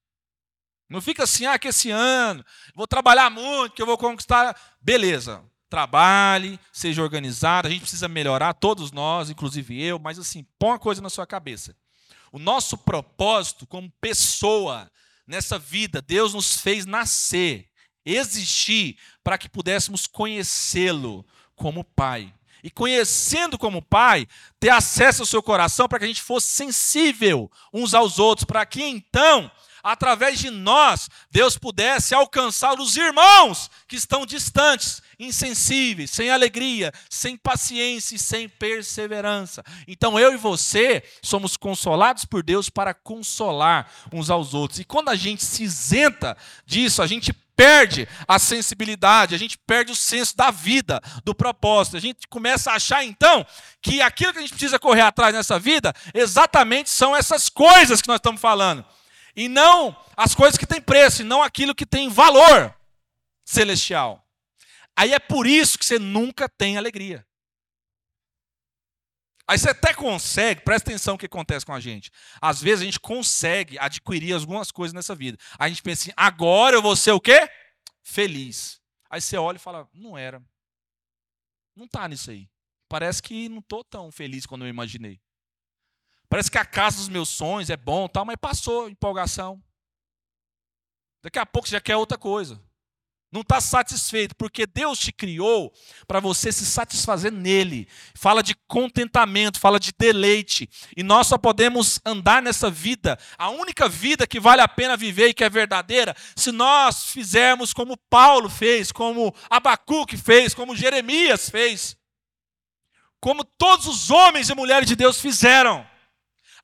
Não 0.88 1.02
fica 1.02 1.24
assim, 1.24 1.44
ah, 1.44 1.58
que 1.58 1.68
esse 1.68 1.90
ano 1.90 2.42
vou 2.74 2.86
trabalhar 2.86 3.28
muito, 3.28 3.74
que 3.74 3.82
eu 3.82 3.86
vou 3.86 3.98
conquistar. 3.98 4.58
Beleza 4.80 5.44
trabalhe, 5.68 6.58
seja 6.72 7.02
organizado, 7.02 7.68
a 7.68 7.70
gente 7.70 7.82
precisa 7.82 8.08
melhorar, 8.08 8.54
todos 8.54 8.92
nós, 8.92 9.30
inclusive 9.30 9.82
eu, 9.82 9.98
mas 9.98 10.18
assim, 10.18 10.46
põe 10.58 10.70
uma 10.70 10.78
coisa 10.78 11.02
na 11.02 11.10
sua 11.10 11.26
cabeça. 11.26 11.76
O 12.32 12.38
nosso 12.38 12.76
propósito 12.78 13.66
como 13.66 13.92
pessoa 14.00 14.90
nessa 15.26 15.58
vida, 15.58 16.00
Deus 16.00 16.34
nos 16.34 16.60
fez 16.60 16.86
nascer, 16.86 17.68
existir, 18.04 18.96
para 19.24 19.38
que 19.38 19.48
pudéssemos 19.48 20.06
conhecê-lo 20.06 21.26
como 21.54 21.82
Pai. 21.82 22.32
E 22.62 22.70
conhecendo 22.70 23.58
como 23.58 23.82
Pai, 23.82 24.26
ter 24.58 24.70
acesso 24.70 25.22
ao 25.22 25.26
seu 25.26 25.42
coração 25.42 25.88
para 25.88 25.98
que 25.98 26.04
a 26.04 26.08
gente 26.08 26.22
fosse 26.22 26.48
sensível 26.48 27.50
uns 27.72 27.94
aos 27.94 28.18
outros, 28.18 28.44
para 28.44 28.64
que 28.66 28.82
então 28.82 29.50
através 29.86 30.40
de 30.40 30.50
nós, 30.50 31.08
Deus 31.30 31.56
pudesse 31.56 32.12
alcançar 32.12 32.80
os 32.80 32.96
irmãos 32.96 33.70
que 33.86 33.94
estão 33.94 34.26
distantes, 34.26 35.00
insensíveis, 35.18 36.10
sem 36.10 36.30
alegria, 36.30 36.92
sem 37.08 37.36
paciência 37.36 38.16
e 38.16 38.18
sem 38.18 38.48
perseverança. 38.48 39.62
Então 39.86 40.18
eu 40.18 40.32
e 40.32 40.36
você 40.36 41.02
somos 41.22 41.56
consolados 41.56 42.24
por 42.24 42.42
Deus 42.42 42.68
para 42.68 42.92
consolar 42.92 43.90
uns 44.12 44.30
aos 44.30 44.54
outros. 44.54 44.80
E 44.80 44.84
quando 44.84 45.08
a 45.08 45.16
gente 45.16 45.44
se 45.44 45.62
isenta 45.62 46.36
disso, 46.64 47.02
a 47.02 47.06
gente 47.06 47.32
perde 47.56 48.06
a 48.28 48.38
sensibilidade, 48.38 49.34
a 49.34 49.38
gente 49.38 49.56
perde 49.56 49.90
o 49.90 49.96
senso 49.96 50.36
da 50.36 50.50
vida, 50.50 51.00
do 51.24 51.34
propósito. 51.34 51.96
A 51.96 52.00
gente 52.00 52.28
começa 52.28 52.70
a 52.70 52.74
achar 52.74 53.02
então 53.02 53.44
que 53.80 54.02
aquilo 54.02 54.32
que 54.32 54.38
a 54.38 54.42
gente 54.42 54.50
precisa 54.50 54.78
correr 54.78 55.00
atrás 55.00 55.34
nessa 55.34 55.58
vida, 55.58 55.94
exatamente 56.12 56.90
são 56.90 57.16
essas 57.16 57.48
coisas 57.48 58.02
que 58.02 58.08
nós 58.08 58.18
estamos 58.18 58.40
falando. 58.40 58.84
E 59.34 59.48
não 59.48 59.96
as 60.16 60.34
coisas 60.34 60.58
que 60.58 60.66
têm 60.66 60.80
preço, 60.80 61.22
e 61.22 61.24
não 61.24 61.42
aquilo 61.42 61.74
que 61.74 61.86
tem 61.86 62.08
valor 62.08 62.74
celestial. 63.44 64.25
Aí 64.96 65.12
é 65.12 65.18
por 65.18 65.46
isso 65.46 65.78
que 65.78 65.84
você 65.84 65.98
nunca 65.98 66.48
tem 66.48 66.76
alegria. 66.78 67.26
Aí 69.48 69.58
você 69.58 69.70
até 69.70 69.94
consegue, 69.94 70.62
presta 70.62 70.90
atenção 70.90 71.14
no 71.14 71.18
que 71.18 71.26
acontece 71.26 71.64
com 71.64 71.72
a 71.72 71.78
gente. 71.78 72.10
Às 72.40 72.60
vezes 72.60 72.82
a 72.82 72.84
gente 72.84 72.98
consegue 72.98 73.78
adquirir 73.78 74.32
algumas 74.32 74.72
coisas 74.72 74.92
nessa 74.92 75.14
vida. 75.14 75.38
A 75.58 75.68
gente 75.68 75.82
pensa 75.82 76.02
assim, 76.02 76.12
agora 76.16 76.74
eu 76.74 76.82
vou 76.82 76.96
ser 76.96 77.12
o 77.12 77.20
quê? 77.20 77.48
Feliz. 78.02 78.80
Aí 79.08 79.20
você 79.20 79.36
olha 79.36 79.56
e 79.56 79.60
fala, 79.60 79.88
não 79.94 80.18
era. 80.18 80.42
Não 81.76 81.84
está 81.84 82.08
nisso 82.08 82.30
aí. 82.30 82.50
Parece 82.88 83.22
que 83.22 83.48
não 83.48 83.58
estou 83.58 83.84
tão 83.84 84.10
feliz 84.10 84.46
quando 84.46 84.64
eu 84.64 84.68
imaginei. 84.68 85.20
Parece 86.28 86.50
que 86.50 86.58
a 86.58 86.64
casa 86.64 86.96
dos 86.96 87.08
meus 87.08 87.28
sonhos 87.28 87.70
é 87.70 87.76
bom, 87.76 88.08
tal, 88.08 88.24
mas 88.24 88.36
passou 88.36 88.88
empolgação. 88.88 89.62
Daqui 91.22 91.38
a 91.38 91.46
pouco 91.46 91.68
você 91.68 91.76
já 91.76 91.80
quer 91.80 91.96
outra 91.96 92.18
coisa. 92.18 92.60
Não 93.36 93.42
está 93.42 93.60
satisfeito, 93.60 94.34
porque 94.34 94.66
Deus 94.66 94.98
te 94.98 95.12
criou 95.12 95.70
para 96.08 96.20
você 96.20 96.50
se 96.50 96.64
satisfazer 96.64 97.30
nele. 97.30 97.86
Fala 98.14 98.42
de 98.42 98.54
contentamento, 98.66 99.60
fala 99.60 99.78
de 99.78 99.92
deleite. 99.92 100.66
E 100.96 101.02
nós 101.02 101.26
só 101.26 101.36
podemos 101.36 102.00
andar 102.02 102.40
nessa 102.42 102.70
vida, 102.70 103.18
a 103.36 103.50
única 103.50 103.90
vida 103.90 104.26
que 104.26 104.40
vale 104.40 104.62
a 104.62 104.68
pena 104.68 104.96
viver 104.96 105.28
e 105.28 105.34
que 105.34 105.44
é 105.44 105.50
verdadeira, 105.50 106.16
se 106.34 106.50
nós 106.50 107.10
fizermos 107.10 107.74
como 107.74 107.98
Paulo 108.08 108.48
fez, 108.48 108.90
como 108.90 109.34
Abacuque 109.50 110.16
fez, 110.16 110.54
como 110.54 110.74
Jeremias 110.74 111.50
fez, 111.50 111.94
como 113.20 113.44
todos 113.44 113.86
os 113.86 114.10
homens 114.10 114.48
e 114.48 114.54
mulheres 114.54 114.88
de 114.88 114.96
Deus 114.96 115.20
fizeram 115.20 115.86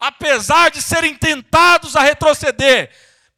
apesar 0.01 0.69
de 0.73 0.83
serem 0.83 1.15
tentados 1.15 1.95
a 1.95 2.01
retroceder, 2.01 2.91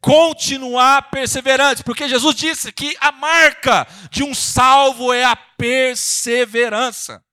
continuar 0.04 1.08
perseverantes, 1.08 1.82
porque 1.82 2.06
Jesus 2.06 2.36
disse 2.36 2.70
que 2.70 2.94
a 3.00 3.10
marca 3.10 3.86
de 4.10 4.22
um 4.22 4.34
salvo 4.34 5.10
é 5.14 5.24
a 5.24 5.34
perseverança. 5.34 7.24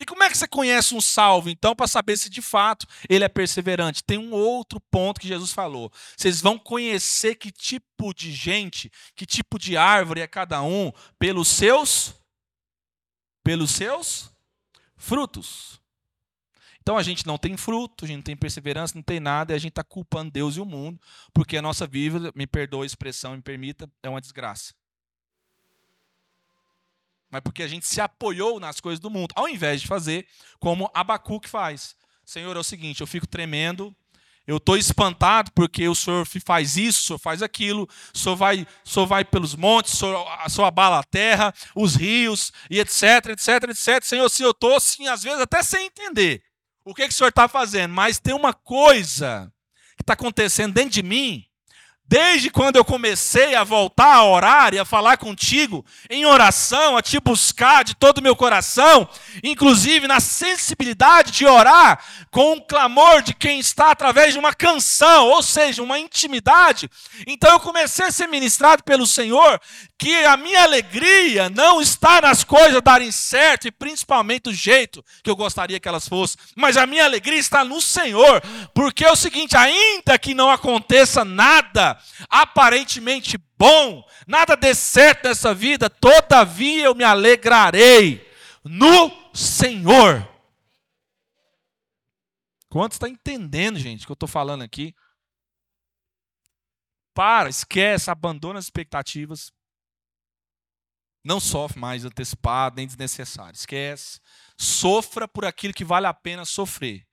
E 0.00 0.04
como 0.04 0.24
é 0.24 0.30
que 0.30 0.36
você 0.36 0.48
conhece 0.48 0.96
um 0.96 1.00
salvo, 1.00 1.48
então, 1.48 1.76
para 1.76 1.86
saber 1.86 2.16
se 2.16 2.28
de 2.28 2.42
fato 2.42 2.88
ele 3.08 3.22
é 3.24 3.28
perseverante? 3.28 4.02
Tem 4.02 4.18
um 4.18 4.32
outro 4.32 4.80
ponto 4.80 5.20
que 5.20 5.28
Jesus 5.28 5.52
falou. 5.52 5.92
Vocês 6.16 6.40
vão 6.40 6.58
conhecer 6.58 7.36
que 7.36 7.52
tipo 7.52 8.12
de 8.12 8.32
gente, 8.32 8.90
que 9.14 9.24
tipo 9.24 9.60
de 9.60 9.76
árvore 9.76 10.20
é 10.20 10.26
cada 10.26 10.60
um, 10.60 10.90
pelos 11.20 11.46
seus 11.46 12.14
pelos 13.44 13.70
seus 13.70 14.28
frutos. 14.96 15.80
Então 16.88 16.96
a 16.96 17.02
gente 17.02 17.26
não 17.26 17.36
tem 17.36 17.54
fruto, 17.54 18.06
a 18.06 18.08
gente 18.08 18.16
não 18.16 18.22
tem 18.22 18.34
perseverança, 18.34 18.94
não 18.96 19.02
tem 19.02 19.20
nada, 19.20 19.52
e 19.52 19.54
a 19.54 19.58
gente 19.58 19.72
está 19.72 19.84
culpando 19.84 20.30
Deus 20.30 20.56
e 20.56 20.60
o 20.62 20.64
mundo, 20.64 20.98
porque 21.34 21.58
a 21.58 21.60
nossa 21.60 21.86
vida, 21.86 22.32
me 22.34 22.46
perdoe 22.46 22.84
a 22.84 22.86
expressão, 22.86 23.36
me 23.36 23.42
permita, 23.42 23.86
é 24.02 24.08
uma 24.08 24.22
desgraça. 24.22 24.72
mas 27.30 27.42
porque 27.42 27.62
a 27.62 27.68
gente 27.68 27.86
se 27.86 28.00
apoiou 28.00 28.58
nas 28.58 28.80
coisas 28.80 28.98
do 28.98 29.10
mundo, 29.10 29.34
ao 29.36 29.46
invés 29.46 29.82
de 29.82 29.86
fazer 29.86 30.26
como 30.58 30.90
Abacuque 30.94 31.46
faz. 31.46 31.94
Senhor, 32.24 32.56
é 32.56 32.58
o 32.58 32.64
seguinte, 32.64 33.02
eu 33.02 33.06
fico 33.06 33.26
tremendo, 33.26 33.94
eu 34.46 34.56
estou 34.56 34.74
espantado 34.74 35.52
porque 35.52 35.86
o 35.86 35.94
senhor 35.94 36.26
faz 36.42 36.78
isso, 36.78 37.00
o 37.00 37.06
senhor 37.06 37.18
faz 37.18 37.42
aquilo, 37.42 37.86
o 38.14 38.18
senhor 38.18 38.34
vai, 38.34 38.66
o 38.82 38.88
senhor 38.88 39.06
vai 39.06 39.26
pelos 39.26 39.54
montes, 39.54 39.92
o 39.92 39.96
senhor, 39.98 40.26
o 40.26 40.48
senhor 40.48 40.66
abala 40.66 41.00
a 41.00 41.04
terra, 41.04 41.52
os 41.74 41.96
rios, 41.96 42.50
e 42.70 42.80
etc, 42.80 43.26
etc, 43.26 43.64
etc. 43.64 44.02
Senhor, 44.02 44.24
assim, 44.24 44.44
eu 44.44 44.52
estou, 44.52 44.74
assim, 44.74 45.06
às 45.06 45.22
vezes 45.22 45.38
até 45.38 45.62
sem 45.62 45.84
entender 45.84 46.47
o 46.88 46.94
que, 46.94 47.06
que 47.06 47.12
o 47.12 47.16
senhor 47.16 47.28
está 47.28 47.46
fazendo, 47.46 47.92
mas 47.92 48.18
tem 48.18 48.32
uma 48.32 48.54
coisa 48.54 49.52
que 49.94 50.02
está 50.02 50.14
acontecendo 50.14 50.72
dentro 50.72 50.92
de 50.92 51.02
mim 51.02 51.44
Desde 52.10 52.48
quando 52.48 52.76
eu 52.76 52.84
comecei 52.86 53.54
a 53.54 53.62
voltar 53.62 54.14
a 54.14 54.24
orar 54.24 54.72
e 54.72 54.78
a 54.78 54.84
falar 54.86 55.18
contigo 55.18 55.84
em 56.08 56.24
oração, 56.24 56.96
a 56.96 57.02
te 57.02 57.20
buscar 57.20 57.84
de 57.84 57.94
todo 57.94 58.16
o 58.16 58.22
meu 58.22 58.34
coração, 58.34 59.06
inclusive 59.44 60.08
na 60.08 60.18
sensibilidade 60.18 61.32
de 61.32 61.44
orar 61.44 62.02
com 62.30 62.54
o 62.54 62.62
clamor 62.62 63.20
de 63.20 63.34
quem 63.34 63.60
está 63.60 63.90
através 63.90 64.32
de 64.32 64.38
uma 64.38 64.54
canção, 64.54 65.26
ou 65.26 65.42
seja, 65.42 65.82
uma 65.82 65.98
intimidade. 65.98 66.88
Então 67.26 67.52
eu 67.52 67.60
comecei 67.60 68.06
a 68.06 68.10
ser 68.10 68.26
ministrado 68.26 68.82
pelo 68.84 69.06
Senhor 69.06 69.60
que 69.98 70.14
a 70.24 70.36
minha 70.36 70.62
alegria 70.62 71.50
não 71.50 71.78
está 71.78 72.22
nas 72.22 72.42
coisas 72.42 72.80
darem 72.80 73.12
certo 73.12 73.68
e 73.68 73.70
principalmente 73.70 74.44
do 74.44 74.54
jeito 74.54 75.04
que 75.22 75.28
eu 75.28 75.36
gostaria 75.36 75.78
que 75.78 75.88
elas 75.88 76.08
fossem, 76.08 76.38
mas 76.56 76.78
a 76.78 76.86
minha 76.86 77.04
alegria 77.04 77.38
está 77.38 77.64
no 77.64 77.82
Senhor, 77.82 78.40
porque 78.72 79.04
é 79.04 79.12
o 79.12 79.16
seguinte, 79.16 79.56
ainda 79.56 80.18
que 80.18 80.32
não 80.32 80.50
aconteça 80.50 81.22
nada 81.22 81.97
aparentemente 82.28 83.38
bom, 83.56 84.04
nada 84.26 84.56
dê 84.56 84.74
certo 84.74 85.28
nessa 85.28 85.54
vida, 85.54 85.90
todavia 85.90 86.84
eu 86.84 86.94
me 86.94 87.04
alegrarei 87.04 88.26
no 88.64 89.10
Senhor. 89.34 90.28
Quantos 92.68 92.96
está 92.96 93.08
entendendo, 93.08 93.78
gente, 93.78 94.02
o 94.02 94.06
que 94.06 94.12
eu 94.12 94.14
estou 94.14 94.28
falando 94.28 94.62
aqui? 94.62 94.94
Para, 97.14 97.48
esquece, 97.48 98.10
abandona 98.10 98.58
as 98.58 98.66
expectativas. 98.66 99.50
Não 101.24 101.40
sofre 101.40 101.78
mais 101.78 102.04
antecipado, 102.04 102.76
nem 102.76 102.86
desnecessário. 102.86 103.54
Esquece. 103.54 104.20
Sofra 104.56 105.26
por 105.26 105.44
aquilo 105.44 105.74
que 105.74 105.84
vale 105.84 106.06
a 106.06 106.14
pena 106.14 106.44
sofrer. 106.44 107.06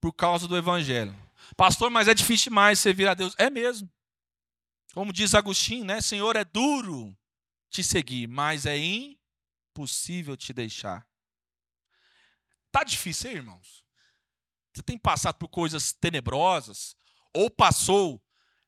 Por 0.00 0.12
causa 0.12 0.48
do 0.48 0.56
Evangelho. 0.56 1.14
Pastor, 1.56 1.90
mas 1.90 2.08
é 2.08 2.14
difícil 2.14 2.50
demais 2.50 2.78
servir 2.78 3.06
a 3.08 3.14
Deus. 3.14 3.34
É 3.36 3.50
mesmo. 3.50 3.88
Como 4.92 5.12
diz 5.12 5.34
Agostinho, 5.34 5.84
né? 5.84 6.00
Senhor, 6.00 6.36
é 6.36 6.44
duro 6.44 7.16
te 7.68 7.82
seguir, 7.84 8.26
mas 8.26 8.66
é 8.66 8.76
impossível 8.76 10.36
te 10.36 10.52
deixar. 10.52 11.06
Tá 12.72 12.82
difícil, 12.82 13.30
hein, 13.30 13.36
irmãos? 13.36 13.84
Você 14.72 14.82
tem 14.82 14.98
passado 14.98 15.36
por 15.36 15.48
coisas 15.48 15.92
tenebrosas 15.92 16.96
ou 17.34 17.50
passou 17.50 18.22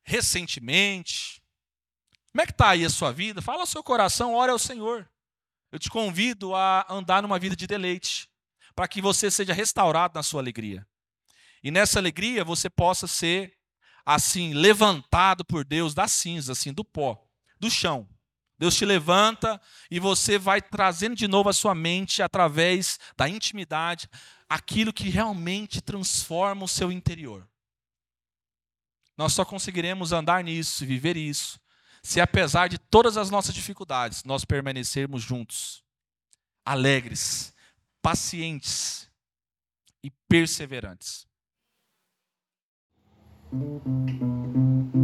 recentemente? 0.05 1.43
Como 2.31 2.43
é 2.43 2.47
que 2.47 2.53
está 2.53 2.71
aí 2.71 2.85
a 2.85 2.91
sua 2.91 3.13
vida? 3.13 3.43
Fala 3.43 3.61
ao 3.61 3.67
seu 3.67 3.83
coração, 3.83 4.35
ore 4.35 4.51
ao 4.51 4.59
Senhor. 4.59 5.09
Eu 5.71 5.79
te 5.79 5.89
convido 5.89 6.55
a 6.55 6.87
andar 6.89 7.23
numa 7.23 7.39
vida 7.39 7.57
de 7.57 7.67
deleite, 7.67 8.29
para 8.75 8.89
que 8.89 9.01
você 9.01 9.31
seja 9.31 9.53
restaurado 9.53 10.15
na 10.15 10.23
sua 10.23 10.41
alegria. 10.41 10.87
E 11.63 11.71
nessa 11.71 11.99
alegria 11.99 12.45
você 12.45 12.69
possa 12.69 13.07
ser 13.07 13.57
assim, 14.05 14.53
levantado 14.53 15.45
por 15.45 15.65
Deus 15.65 15.95
das 15.95 16.13
cinzas, 16.13 16.59
assim, 16.59 16.73
do 16.73 16.85
pó, 16.85 17.23
do 17.59 17.71
chão. 17.71 18.09
Deus 18.59 18.77
te 18.77 18.85
levanta 18.85 19.61
e 19.91 19.99
você 19.99 20.39
vai 20.39 20.63
trazendo 20.63 21.17
de 21.17 21.27
novo 21.27 21.49
a 21.49 21.53
sua 21.53 21.75
mente 21.75 22.23
através 22.23 22.99
da 23.17 23.29
intimidade, 23.29 24.09
aquilo 24.49 24.93
que 24.93 25.09
realmente 25.09 25.81
transforma 25.81 26.65
o 26.65 26.69
seu 26.69 26.93
interior. 26.93 27.49
Nós 29.17 29.33
só 29.33 29.45
conseguiremos 29.45 30.13
andar 30.13 30.45
nisso, 30.45 30.87
viver 30.87 31.17
isso, 31.17 31.61
se 32.03 32.21
apesar 32.21 32.69
de 32.69 32.79
todas 32.79 33.17
as 33.17 33.31
nossas 33.31 33.55
dificuldades, 33.55 34.25
nós 34.25 34.45
permanecermos 34.45 35.23
juntos, 35.23 35.83
alegres, 36.65 37.55
pacientes 38.01 39.09
e 40.03 40.11
perseverantes. 40.29 41.27
Thank 43.53 44.95
you. 44.95 45.02